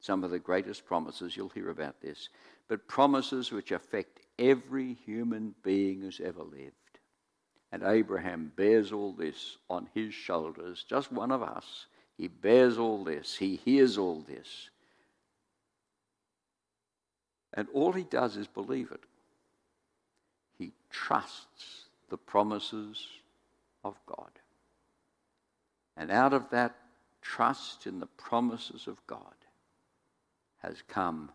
Some 0.00 0.22
of 0.22 0.30
the 0.30 0.38
greatest 0.38 0.84
promises, 0.86 1.36
you'll 1.36 1.48
hear 1.48 1.70
about 1.70 2.00
this, 2.00 2.28
but 2.68 2.86
promises 2.86 3.50
which 3.50 3.72
affect 3.72 4.20
every 4.38 4.94
human 5.06 5.54
being 5.62 6.00
who's 6.00 6.20
ever 6.20 6.42
lived. 6.42 6.74
And 7.72 7.82
Abraham 7.82 8.52
bears 8.54 8.92
all 8.92 9.12
this 9.12 9.56
on 9.68 9.88
his 9.94 10.14
shoulders, 10.14 10.84
just 10.88 11.10
one 11.10 11.32
of 11.32 11.42
us. 11.42 11.86
He 12.16 12.28
bears 12.28 12.78
all 12.78 13.04
this, 13.04 13.36
he 13.36 13.56
hears 13.56 13.98
all 13.98 14.20
this. 14.20 14.70
And 17.54 17.68
all 17.72 17.92
he 17.92 18.04
does 18.04 18.36
is 18.36 18.46
believe 18.46 18.90
it. 18.92 19.02
He 20.58 20.72
trusts 20.90 21.86
the 22.10 22.18
promises 22.18 23.06
of 23.82 23.98
God. 24.06 24.30
And 25.96 26.10
out 26.10 26.32
of 26.32 26.50
that 26.50 26.76
trust 27.22 27.86
in 27.86 28.00
the 28.00 28.06
promises 28.06 28.86
of 28.86 29.04
God 29.06 29.34
has 30.58 30.82
come 30.88 31.30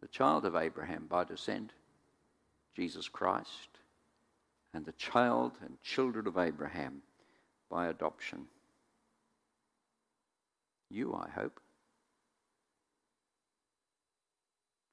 the 0.00 0.08
child 0.08 0.46
of 0.46 0.56
Abraham 0.56 1.06
by 1.08 1.24
descent, 1.24 1.72
Jesus 2.74 3.08
Christ 3.08 3.68
and 4.72 4.84
the 4.84 4.92
child 4.92 5.52
and 5.62 5.80
children 5.82 6.26
of 6.26 6.38
Abraham 6.38 7.02
by 7.70 7.88
adoption. 7.88 8.46
You, 10.88 11.14
I 11.14 11.28
hope. 11.30 11.60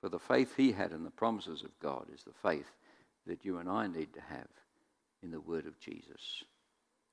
For 0.02 0.10
the 0.10 0.20
faith 0.20 0.54
he 0.56 0.72
had 0.72 0.92
in 0.92 1.04
the 1.04 1.12
promises 1.12 1.64
of 1.64 1.80
God 1.80 2.08
is 2.14 2.24
the 2.24 2.50
faith 2.50 2.72
that 3.26 3.44
you 3.44 3.58
and 3.58 3.70
I 3.70 3.88
need 3.88 4.14
to 4.14 4.22
have 4.22 4.48
in 5.24 5.32
the 5.32 5.42
word 5.42 5.66
of 5.66 5.80
Jesus. 5.80 6.44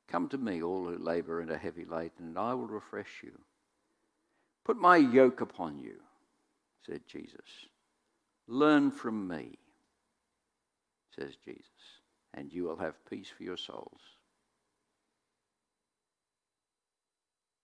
Come 0.09 0.29
to 0.29 0.39
me, 0.39 0.63
all 0.63 0.85
who 0.85 0.99
labor 0.99 1.41
and 1.41 1.51
are 1.51 1.59
heavy 1.59 1.85
laden, 1.85 2.29
and 2.29 2.39
I 2.39 2.55
will 2.55 2.67
refresh 2.67 3.23
you. 3.23 3.39
Put 4.65 4.77
my 4.77 4.97
yoke 4.97 5.41
upon 5.41 5.79
you, 5.79 5.97
said 6.87 7.03
Jesus. 7.07 7.69
Learn 8.47 8.91
from 8.91 9.27
me, 9.27 9.59
says 11.17 11.37
Jesus 11.45 11.71
and 12.35 12.53
you 12.53 12.65
will 12.65 12.77
have 12.77 12.95
peace 13.09 13.29
for 13.35 13.45
your 13.45 13.57
souls. 13.57 14.01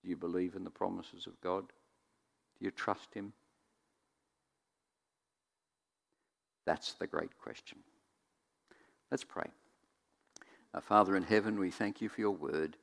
Do 0.03 0.09
you 0.09 0.17
believe 0.17 0.55
in 0.55 0.65
the 0.65 0.71
promises 0.71 1.27
of 1.27 1.39
God? 1.43 1.67
Do 2.59 2.65
you 2.65 2.71
trust 2.71 3.13
Him? 3.13 3.33
That's 6.65 6.95
the 6.95 7.07
great 7.07 7.37
question. 7.39 7.79
Let's 9.11 9.25
pray. 9.25 9.49
Our 10.75 10.81
Father 10.81 11.17
in 11.17 11.23
heaven, 11.25 11.59
we 11.59 11.71
thank 11.71 12.01
you 12.01 12.09
for 12.09 12.21
your 12.21 12.31
word. 12.31 12.77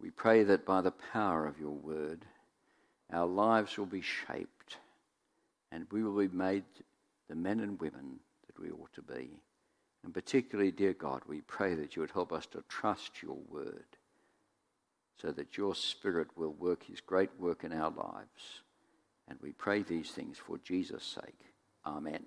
We 0.00 0.10
pray 0.10 0.42
that 0.44 0.64
by 0.64 0.80
the 0.80 0.92
power 1.12 1.46
of 1.46 1.58
your 1.58 1.70
word, 1.70 2.24
our 3.12 3.26
lives 3.26 3.76
will 3.76 3.86
be 3.86 4.02
shaped 4.02 4.78
and 5.70 5.86
we 5.90 6.02
will 6.02 6.16
be 6.16 6.34
made 6.34 6.64
the 7.28 7.34
men 7.34 7.60
and 7.60 7.80
women 7.80 8.18
that 8.46 8.58
we 8.60 8.70
ought 8.70 8.92
to 8.94 9.02
be. 9.02 9.40
And 10.04 10.14
particularly, 10.14 10.70
dear 10.70 10.92
God, 10.92 11.22
we 11.26 11.40
pray 11.42 11.74
that 11.74 11.96
you 11.96 12.02
would 12.02 12.12
help 12.12 12.32
us 12.32 12.46
to 12.46 12.64
trust 12.68 13.22
your 13.22 13.38
word 13.50 13.84
so 15.20 15.32
that 15.32 15.56
your 15.56 15.74
Spirit 15.74 16.28
will 16.36 16.52
work 16.52 16.84
his 16.84 17.00
great 17.00 17.30
work 17.38 17.64
in 17.64 17.72
our 17.72 17.90
lives. 17.90 18.62
And 19.28 19.38
we 19.42 19.52
pray 19.52 19.82
these 19.82 20.10
things 20.10 20.38
for 20.38 20.58
Jesus' 20.58 21.04
sake. 21.04 21.40
Amen. 21.84 22.24